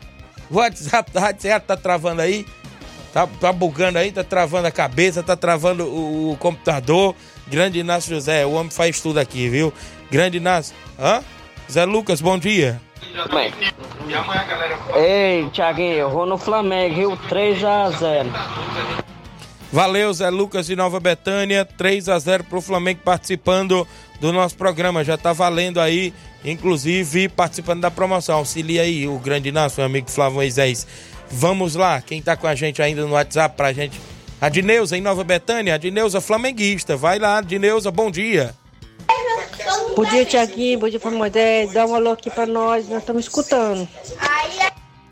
[0.50, 2.46] O WhatsApp da Rádio tá travando aí.
[3.12, 7.16] Tá, tá bugando aí, tá travando a cabeça, tá travando o, o computador.
[7.48, 9.74] Grande Inácio José, o homem faz tudo aqui, viu?
[10.10, 10.76] Grande Inácio.
[11.00, 11.24] Hã?
[11.72, 12.82] Zé Lucas, bom dia.
[13.32, 13.54] Bem.
[14.96, 17.18] Ei, Thiaguinho, eu vou no Flamengo, viu?
[17.30, 18.28] 3x0.
[19.72, 21.66] Valeu, Zé Lucas de Nova Betânia.
[21.66, 23.88] 3 a 0 pro Flamengo participando
[24.22, 25.04] do nosso programa.
[25.04, 28.38] Já tá valendo aí, inclusive participando da promoção.
[28.38, 30.88] Auxilia aí o grande Inácio, meu amigo Flávio Moisés.
[31.30, 34.00] Vamos lá, quem tá com a gente ainda no WhatsApp pra gente.
[34.46, 36.96] A Dineuza em Nova Betânia, a Dineuza flamenguista.
[36.96, 38.54] Vai lá, Dineuza, bom dia.
[39.96, 40.78] Bom dia, Tiaguinho.
[40.78, 41.74] Bom dia, Moisés.
[41.74, 43.90] Dá um alô aqui pra nós, nós estamos escutando.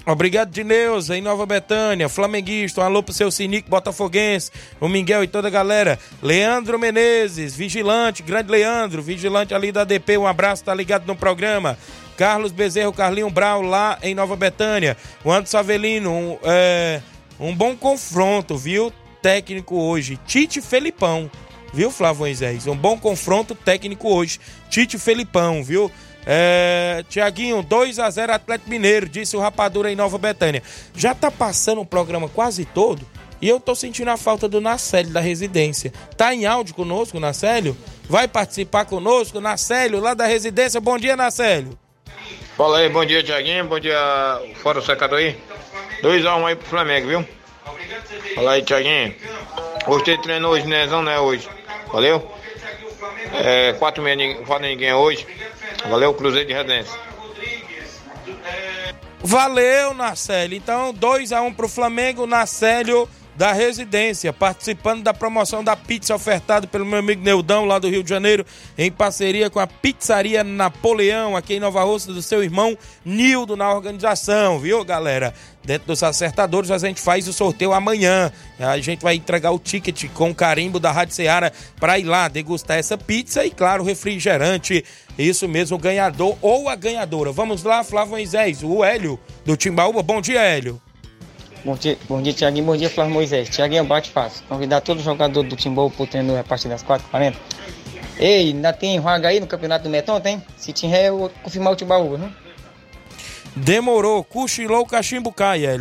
[0.06, 5.28] Obrigado, Dineuza, em Nova Betânia, flamenguista, um alô pro seu Sinico Botafoguense, o Miguel e
[5.28, 5.98] toda a galera.
[6.22, 11.76] Leandro Menezes, vigilante, grande Leandro, vigilante ali da DP, um abraço, tá ligado no programa.
[12.16, 14.96] Carlos Bezerro, Carlinho Brau, lá em Nova Betânia.
[15.24, 17.02] O Anderson Avelino, um, é,
[17.40, 18.94] um bom confronto, viu?
[19.24, 20.20] Técnico hoje.
[20.28, 21.32] Tite Felipão,
[21.74, 22.68] viu, Flávio Moisés?
[22.68, 24.38] Um bom confronto técnico hoje.
[24.70, 25.90] Tite Felipão, viu?
[26.26, 30.62] É, Tiaguinho, 2 a 0 Atlético Mineiro, disse o Rapadura em Nova Betânia.
[30.94, 33.08] Já tá passando o programa quase todo
[33.42, 35.94] e eu tô sentindo a falta do Nacélio da residência.
[36.18, 37.78] Tá em áudio conosco, Nacélio?
[38.10, 40.82] Vai participar conosco, Nacélio, lá da residência.
[40.82, 41.80] Bom dia, Nacélio.
[42.58, 43.66] Fala aí, bom dia, Tiaguinho.
[43.66, 43.98] Bom dia,
[44.62, 45.38] fora o secador aí.
[46.02, 47.26] 2x1 um aí pro Flamengo, viu?
[48.36, 49.16] Fala aí, Thiaguinho.
[50.06, 50.86] De treinar hoje, né?
[50.86, 51.20] Não, né?
[51.20, 51.50] Hoje.
[51.92, 52.32] Valeu?
[53.34, 55.28] É, 4 meia, falta ninguém hoje.
[55.90, 56.98] Valeu, Cruzeiro de Redenção.
[59.22, 60.58] Valeu, Narcélio.
[60.58, 66.86] Então, 2x1 um pro Flamengo, Narcélio da residência, participando da promoção da pizza ofertada pelo
[66.86, 68.46] meu amigo Neudão, lá do Rio de Janeiro,
[68.78, 73.74] em parceria com a Pizzaria Napoleão, aqui em Nova Rússia, do seu irmão Nildo na
[73.74, 75.34] organização, viu, galera?
[75.64, 78.32] Dentro dos acertadores, a gente faz o sorteio amanhã.
[78.60, 82.28] A gente vai entregar o ticket com o carimbo da Rádio Seara para ir lá
[82.28, 84.84] degustar essa pizza e, claro, refrigerante.
[85.18, 87.32] Isso mesmo, o ganhador ou a ganhadora.
[87.32, 90.04] Vamos lá, Flávio Moisés, o Hélio do Timbaúba.
[90.04, 90.82] Bom dia, Hélio.
[91.66, 92.66] Bom dia, bom dia Tiaguinho.
[92.66, 93.48] Bom dia, Flávio Moisés.
[93.48, 94.44] Tiaguinho, bate fácil.
[94.50, 97.36] Convidar todo jogador do Timbol pro treino a partir das 4h40.
[98.20, 100.44] Ei, ainda tem vaga aí no Campeonato do Meton, tem?
[100.58, 102.32] Se tiver, eu vou confirmar o Timbaúba, né?
[103.56, 105.34] Demorou, cochilou o cachimbo.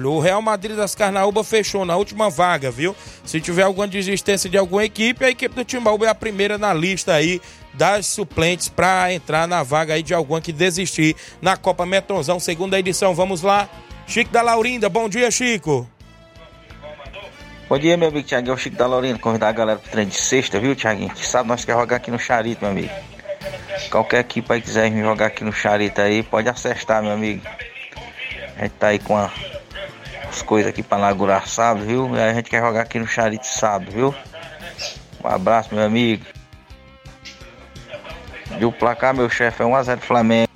[0.06, 2.94] O Real Madrid das Carnaúba fechou na última vaga, viu?
[3.24, 6.72] Se tiver alguma desistência de alguma equipe, a equipe do Timbaúba é a primeira na
[6.72, 7.40] lista aí
[7.74, 12.78] das suplentes para entrar na vaga aí de alguma que desistir na Copa Metonzão, segunda
[12.78, 13.14] edição.
[13.14, 13.68] Vamos lá,
[14.06, 15.88] Chico da Laurinda, bom dia, Chico.
[17.68, 19.18] Bom dia, meu amigo Tiaguinho, é o Chico da Laurinda.
[19.18, 21.10] Convidar a galera pro treino de sexta, viu, Tiaguinho?
[21.10, 22.92] Que sabe nós quer jogar aqui no Charito, meu amigo.
[23.90, 27.42] Qualquer equipe aí quiser vir jogar aqui no Charito aí, pode acertar, meu amigo.
[28.56, 29.30] A gente tá aí com a,
[30.28, 32.14] as coisas aqui pra inaugurar sábado, viu?
[32.14, 34.14] E a gente quer jogar aqui no Charito sábado, viu?
[35.24, 36.24] Um abraço, meu amigo.
[38.60, 40.51] E o placar, meu chefe, é 1x0 Flamengo.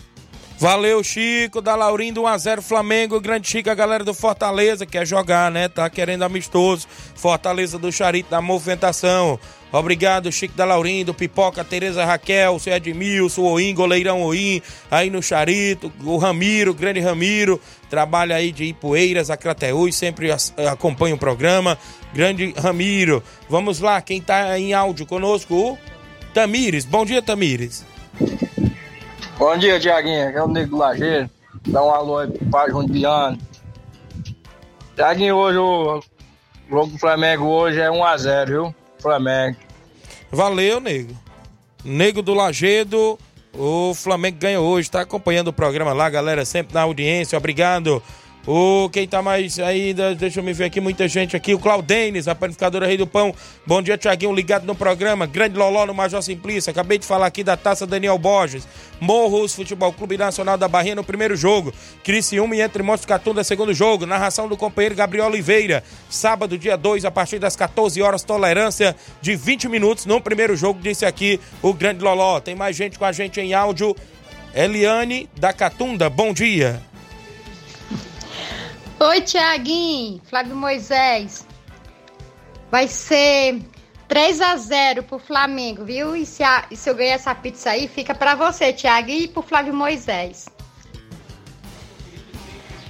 [0.59, 5.69] Valeu, Chico, da Laurindo 1x0 Flamengo, grande Chico, a galera do Fortaleza quer jogar, né?
[5.69, 6.89] Tá querendo amistoso.
[7.15, 9.39] Fortaleza do Charito da movimentação.
[9.71, 15.93] Obrigado, Chico da Laurindo, Pipoca, Tereza Raquel, seu Edmilson, Oim, goleirão Oim, aí no Charito,
[16.03, 19.37] o Ramiro, grande Ramiro, trabalha aí de Ipueiras, a
[19.93, 20.31] sempre
[20.71, 21.77] acompanha o programa.
[22.15, 23.23] Grande Ramiro.
[23.51, 25.79] Vamos lá, quem tá em áudio conosco, o
[26.33, 26.87] Tamires.
[26.87, 27.85] Bom dia, Tamires.
[29.39, 30.28] Bom dia, Tiaguinho.
[30.28, 31.28] Aqui é o Nego Lajeiro.
[31.68, 33.39] Dá um alô aí pro pai Jundiano.
[34.95, 36.03] Tiaguinho, hoje o
[36.70, 38.74] jogo do Flamengo hoje é 1x0, viu?
[38.99, 39.59] Flamengo.
[40.32, 41.14] Valeu, nego.
[41.84, 43.18] Nego do Lagedo,
[43.53, 48.03] o Flamengo ganha hoje, tá acompanhando o programa lá, galera, sempre na audiência, obrigado.
[48.47, 51.53] O quem tá mais aí, deixa eu me ver aqui, muita gente aqui.
[51.53, 53.35] O Claudenes, a panificadora Rei do Pão.
[53.67, 55.27] Bom dia, Tiaguinho, ligado no programa.
[55.27, 56.71] Grande Loló no Major Simplício.
[56.71, 58.69] Acabei de falar aqui da taça Daniel Borges.
[59.01, 61.75] Morros Futebol Clube Nacional da Barrinha no primeiro jogo.
[62.05, 64.07] Criciúma e Entre Montes Catunda, segundo jogo.
[64.07, 65.83] Narração do companheiro Gabriel Oliveira.
[66.09, 70.79] Sábado, dia 2, a partir das 14 horas, tolerância de 20 minutos no primeiro jogo,
[70.81, 72.39] disse aqui o Grande Loló.
[72.39, 73.97] Tem mais gente com a gente em áudio.
[74.55, 76.81] Eliane da Catunda, bom dia.
[78.99, 81.47] Oi, Tiaguinho, Flávio Moisés.
[82.71, 83.61] Vai ser
[84.09, 86.17] 3 a 0 pro Flamengo, viu?
[86.17, 89.29] E se, a, e se eu ganhar essa pizza aí, fica para você, Tiaguinho, e
[89.29, 90.49] pro Flávio Moisés.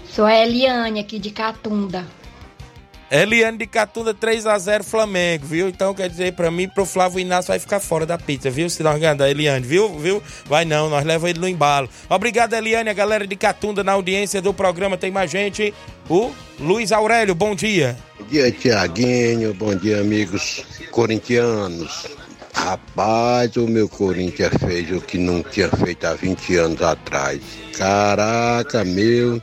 [0.05, 2.07] Sou a Eliane aqui de Catunda.
[3.11, 5.69] Eliane de Catunda 3 a 0 Flamengo, viu?
[5.69, 8.69] Então quer dizer, pra mim, pro Flávio Inácio vai ficar fora da pizza, viu?
[8.69, 9.97] Se nós ganhar da Eliane, viu?
[9.99, 10.23] viu?
[10.47, 11.89] Vai não, nós levamos ele no embalo.
[12.11, 14.97] Obrigado, Eliane, a galera de Catunda na audiência do programa.
[14.97, 15.73] Tem mais gente.
[16.11, 17.97] O Luiz Aurélio, bom dia.
[18.19, 19.55] Bom dia, Tiaguinho.
[19.55, 22.07] Bom dia, amigos corintianos.
[22.53, 27.41] Rapaz, o meu Corinthians fez o que não tinha feito há 20 anos atrás.
[27.77, 29.41] Caraca, meu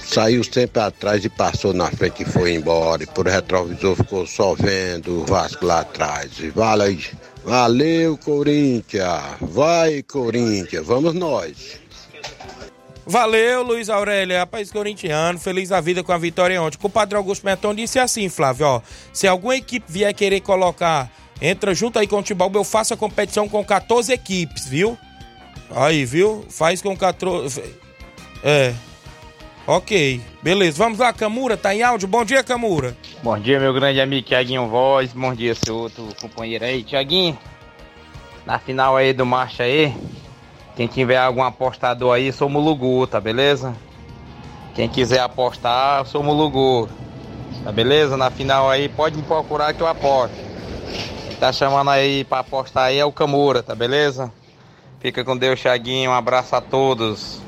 [0.00, 3.02] saiu sempre atrás e passou na frente e foi embora.
[3.02, 6.32] E por retrovisor ficou só vendo o Vasco lá atrás.
[6.54, 6.98] Valeu,
[7.44, 11.80] valeu Corinthians, vai Corinthians, vamos nós.
[13.08, 16.76] Valeu, Luiz Aurélio, rapaz corintiano, feliz a vida com a vitória ontem.
[16.82, 18.82] O padre Augusto Meton disse assim, Flávio, ó,
[19.12, 21.08] se alguma equipe vier querer colocar,
[21.40, 24.98] entra junto aí com o Timbalba, eu faço a competição com 14 equipes, viu?
[25.70, 26.44] Aí, viu?
[26.50, 27.62] Faz com 14...
[28.42, 28.74] É,
[29.68, 30.78] Ok, beleza.
[30.78, 32.06] Vamos lá, Camura, tá em áudio?
[32.06, 32.96] Bom dia, Camura.
[33.20, 35.12] Bom dia, meu grande amigo Tiaguinho Voz.
[35.12, 36.84] Bom dia, seu outro companheiro aí.
[36.84, 37.36] Tiaguinho,
[38.46, 39.92] na final aí do marcha aí,
[40.76, 43.74] quem tiver algum apostador aí, sou Mulugu, tá beleza?
[44.72, 46.88] Quem quiser apostar, sou Mulugu.
[47.64, 48.16] Tá beleza?
[48.16, 50.36] Na final aí, pode me procurar que eu aposto.
[51.26, 54.32] Quem tá chamando aí pra apostar aí é o Camura, tá beleza?
[55.00, 56.12] Fica com Deus, Thiaguinho.
[56.12, 57.45] Um abraço a todos.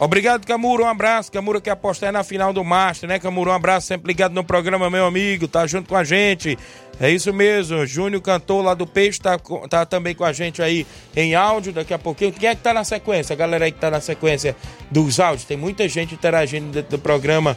[0.00, 0.84] Obrigado, Camuro.
[0.84, 1.30] Um abraço.
[1.30, 3.50] Camuro que apostar na final do Master, né, Camuro?
[3.50, 5.46] Um abraço, sempre ligado no programa, meu amigo.
[5.46, 6.58] Tá junto com a gente.
[6.98, 7.84] É isso mesmo.
[7.84, 9.38] Júnior cantor lá do Peixe tá,
[9.68, 12.32] tá também com a gente aí em áudio daqui a pouquinho.
[12.32, 13.34] Quem é que tá na sequência?
[13.34, 14.56] A galera aí que tá na sequência
[14.90, 15.44] dos áudios.
[15.44, 17.54] Tem muita gente interagindo dentro do programa.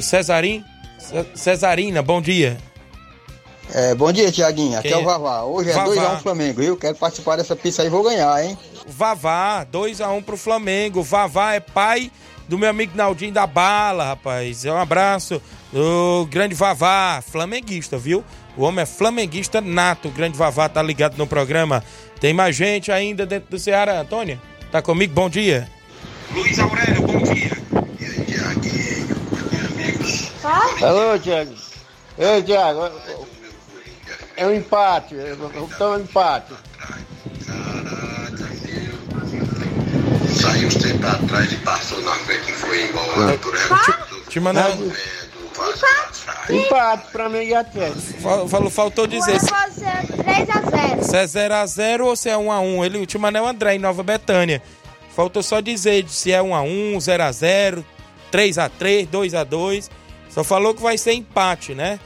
[0.00, 0.64] Cesarim?
[1.34, 2.58] Cesarina, bom dia.
[3.74, 4.78] É, bom dia, Tiaguinho.
[4.78, 4.92] Aqui é?
[4.92, 4.96] é?
[4.96, 5.42] o Vavá.
[5.44, 6.76] Hoje é 2x1 um Flamengo, viu?
[6.76, 8.56] Quero participar dessa pista aí e vou ganhar, hein?
[8.86, 11.02] Vavá, 2x1 um pro Flamengo.
[11.02, 12.10] Vavá é pai
[12.48, 14.64] do meu amigo Naldinho da Bala, rapaz.
[14.64, 15.42] É um abraço
[15.72, 18.24] do grande Vavá, flamenguista, viu?
[18.56, 20.08] O homem é flamenguista nato.
[20.08, 21.82] O grande Vavá tá ligado no programa.
[22.20, 24.40] Tem mais gente ainda dentro do Ceará, Antônia?
[24.70, 25.12] Tá comigo?
[25.12, 25.68] Bom dia.
[26.32, 27.56] Luiz Aurélio, bom dia.
[30.78, 30.84] E.
[30.84, 31.52] Alô, Tiago.
[32.18, 32.90] Ei, Tiago.
[34.36, 35.14] É um empate.
[35.14, 36.52] Então é um empate.
[40.40, 43.38] Saiu sempre atrás e passou na frente e foi embora.
[44.28, 44.70] Te mandar.
[46.50, 48.48] Empate pra mim e Atlético.
[48.48, 49.40] Falou, faltou dizer.
[49.40, 51.02] Se é 3x0.
[51.02, 52.84] Se é 0x0 ou se é 1x1.
[52.84, 54.62] Ele, o Timanel André em Nova Betânia.
[55.14, 57.84] Faltou só dizer se é 1x1, 0x0,
[58.30, 59.88] 3x3, 2x2.
[60.28, 61.98] Só falou que vai ser empate, né?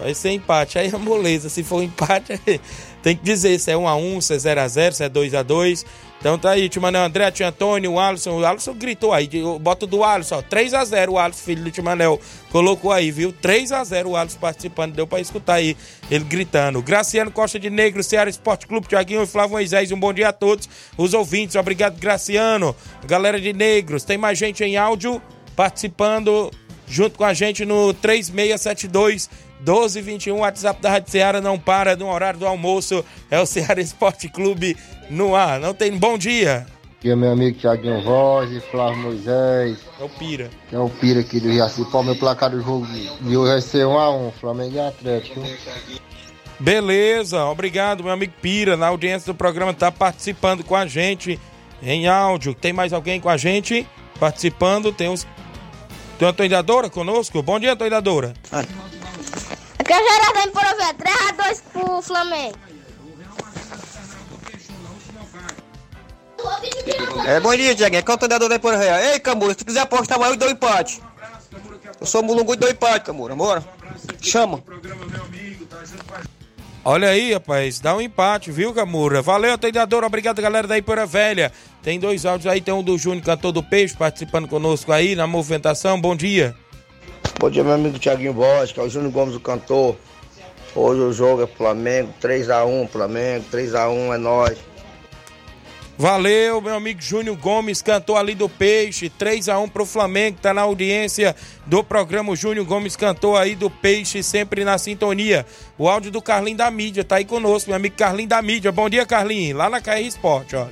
[0.00, 0.78] Vai ser empate.
[0.78, 1.48] Aí é moleza.
[1.48, 2.38] Se for empate,
[3.02, 5.84] tem que dizer se é 1x1, se é 0x0, se é 2x2.
[6.24, 8.40] Então tá aí, Timanel André, Tia Antônio, o Alisson.
[8.40, 9.28] O Alisson gritou aí.
[9.60, 10.42] Bota do Alisson, ó.
[10.42, 12.18] 3x0 o Alisson, filho do Timanel.
[12.50, 13.30] Colocou aí, viu?
[13.30, 14.94] 3x0 o Alisson participando.
[14.94, 15.76] Deu pra escutar aí
[16.10, 16.80] ele gritando.
[16.80, 19.92] Graciano Costa de Negro, Ceará Esporte Clube, Tiaguinho e Flávio Moisés.
[19.92, 20.66] Um bom dia a todos
[20.96, 21.56] os ouvintes.
[21.56, 22.74] Obrigado, Graciano.
[23.06, 24.02] Galera de Negros.
[24.02, 25.20] Tem mais gente em áudio
[25.54, 26.50] participando
[26.88, 29.28] junto com a gente no 3672
[29.64, 33.02] 1221, WhatsApp da Rádio Ceará não para no horário do almoço.
[33.30, 34.76] É o Ceará Esporte Clube
[35.08, 35.58] no ar.
[35.58, 36.66] Não tem bom dia.
[36.98, 39.78] Aqui é meu amigo Thiaguinho Voz e Flávio Moisés.
[40.00, 40.50] É o Pira.
[40.70, 42.02] É o Pira aqui do Riacipó.
[42.02, 45.40] Meu placar do jogo de hoje vai ser 1x1, Flamengo e Atlético.
[46.58, 48.76] Beleza, obrigado, meu amigo Pira.
[48.76, 51.40] Na audiência do programa tá participando com a gente
[51.82, 52.54] em áudio.
[52.54, 53.86] Tem mais alguém com a gente
[54.20, 54.92] participando?
[54.92, 55.26] Tem os.
[56.18, 57.42] Tem uma atoidadora conosco?
[57.42, 58.34] Bom dia, atoidadora.
[58.52, 58.64] Ah.
[59.78, 62.58] Aqui é o Gerardão por ver 3x2 pro Flamengo.
[67.26, 67.96] É, bom dia, Diego.
[67.96, 68.98] Aqui é o treinador da Ipora Real.
[68.98, 71.00] Ei, Camura, se tu quiser apostar, eu dou empate.
[72.00, 73.34] Eu sou mulungu e dou empate, Camura.
[73.34, 73.64] Bora.
[74.20, 74.62] Chama.
[76.86, 79.22] Olha aí, rapaz, dá um empate, viu, Camura?
[79.22, 80.04] Valeu, treinador.
[80.04, 81.50] Obrigado, galera da Ipora Velha.
[81.82, 85.26] Tem dois áudios aí, tem um do Júnior, cantor do Peixe, participando conosco aí na
[85.26, 85.98] movimentação.
[85.98, 86.54] Bom dia.
[87.38, 88.34] Bom dia, meu amigo Tiaguinho
[88.72, 89.96] que é o Júnior Gomes, o cantor.
[90.74, 94.58] Hoje o jogo é Flamengo, 3x1 Flamengo, 3x1 é nós.
[95.96, 101.36] Valeu, meu amigo Júnior Gomes, cantor ali do Peixe, 3x1 pro Flamengo, tá na audiência
[101.66, 105.44] do programa Júnior Gomes, cantor aí do Peixe, sempre na sintonia.
[105.76, 108.72] O áudio do Carlinho da Mídia, tá aí conosco, meu amigo Carlinho da Mídia.
[108.72, 110.66] Bom dia, Carlinho, lá na KR Esporte, ó.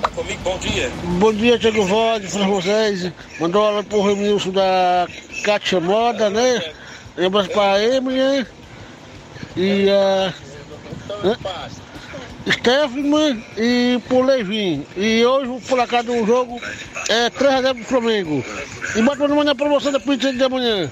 [0.00, 0.90] Tá comigo, bom dia.
[1.18, 3.12] Bom dia, Tiago Voz, Fran Moisés.
[3.40, 5.06] Mandou ela pro Remilson da
[5.44, 6.62] Cátia Moda, né?
[7.16, 8.46] Lembra pra Emily,
[9.56, 10.34] E a.
[11.22, 11.84] Uh,
[12.50, 14.86] Stephanie e pro Levin.
[14.96, 16.60] E hoje o placar do jogo
[17.08, 18.44] é 3x0 pro Flamengo.
[18.94, 20.90] E bota pra manhã promoção da pizza de amanhã.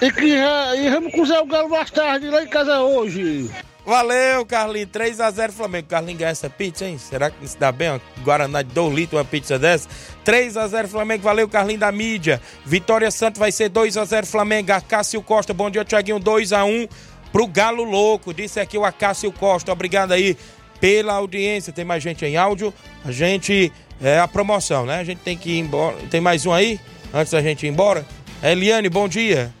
[0.00, 3.48] E que e vamos cozer o galo mais tarde lá em casa hoje.
[3.84, 4.90] Valeu, Carlinhos.
[4.90, 5.88] 3x0 Flamengo.
[5.88, 6.98] Carlinhos ganha essa pizza, hein?
[6.98, 7.90] Será que isso dá bem?
[7.90, 9.88] Uma Guaraná de 2 litros, uma pizza dessa?
[10.24, 11.22] 3x0 Flamengo.
[11.22, 12.40] Valeu, Carlinhos da mídia.
[12.64, 14.72] Vitória Santos vai ser 2x0 Flamengo.
[14.72, 15.52] Acácio Costa.
[15.52, 16.20] Bom dia, Thiaguinho.
[16.20, 16.88] 2x1
[17.32, 18.32] pro Galo Louco.
[18.32, 19.72] Disse aqui o Acácio Costa.
[19.72, 20.36] Obrigado aí
[20.80, 21.72] pela audiência.
[21.72, 22.72] Tem mais gente em áudio.
[23.04, 23.72] A gente.
[24.00, 24.98] É a promoção, né?
[24.98, 25.96] A gente tem que ir embora.
[26.10, 26.80] Tem mais um aí?
[27.14, 28.04] Antes da gente ir embora?
[28.42, 29.54] Eliane, bom dia.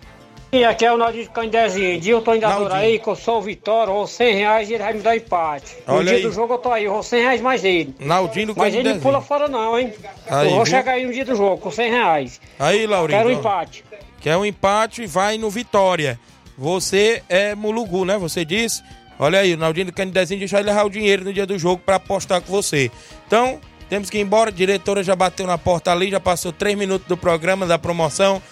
[0.54, 1.98] E aqui é o Naldinho de Candezinho.
[1.98, 4.82] Dia eu tô indo aí, que eu sou o Vitória, ou 100 reais e ele
[4.82, 5.78] vai me dar empate.
[5.88, 6.22] No Olha dia aí.
[6.22, 7.94] do jogo eu tô aí, vou 100 reais mais dele.
[7.98, 9.94] Naldinho do Mas ele não pula fora não, hein?
[10.28, 10.66] Aí, eu vou viu?
[10.66, 12.38] chegar aí no dia do jogo com 100 reais.
[12.58, 13.18] Aí, Laurinho.
[13.18, 13.82] Quero um empate.
[14.20, 16.20] Quer um empate, vai no Vitória.
[16.58, 18.18] Você é Mulugu, né?
[18.18, 18.82] Você disse.
[19.18, 21.80] Olha aí, o Naldinho do Candezinho deixou ele levar o dinheiro no dia do jogo
[21.82, 22.90] para apostar com você.
[23.26, 24.50] Então, temos que ir embora.
[24.50, 28.42] A diretora já bateu na porta ali, já passou 3 minutos do programa da promoção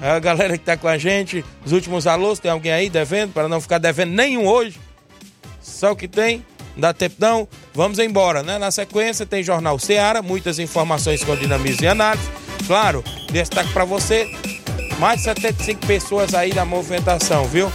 [0.00, 3.48] a galera que tá com a gente, os últimos alôs, tem alguém aí devendo, para
[3.48, 4.78] não ficar devendo nenhum hoje.
[5.60, 7.46] Só o que tem, não dá tempo não.
[7.74, 8.58] Vamos embora, né?
[8.58, 12.28] Na sequência tem Jornal Seara, muitas informações com dinamismo e análise.
[12.66, 14.30] Claro, destaque para você,
[14.98, 17.70] mais de 75 pessoas aí na movimentação, viu?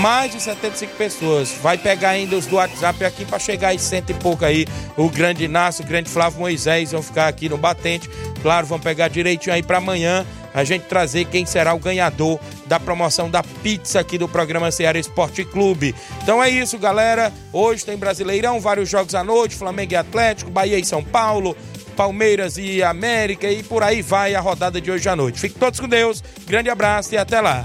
[0.00, 1.52] Mais de 75 pessoas.
[1.62, 4.66] Vai pegar ainda os do WhatsApp aqui para chegar aí cento e pouco aí.
[4.96, 8.08] O grande Inácio, o grande Flávio Moisés vão ficar aqui no batente
[8.42, 10.24] Claro, vamos pegar direitinho aí para amanhã
[10.54, 14.98] a gente trazer quem será o ganhador da promoção da pizza aqui do programa Ceará
[14.98, 15.94] Esporte Clube.
[16.22, 17.32] Então é isso, galera.
[17.52, 21.56] Hoje tem Brasileirão, vários jogos à noite, Flamengo e Atlético, Bahia e São Paulo,
[21.96, 25.40] Palmeiras e América e por aí vai a rodada de hoje à noite.
[25.40, 26.22] Fiquem todos com Deus.
[26.46, 27.64] Grande abraço e até lá.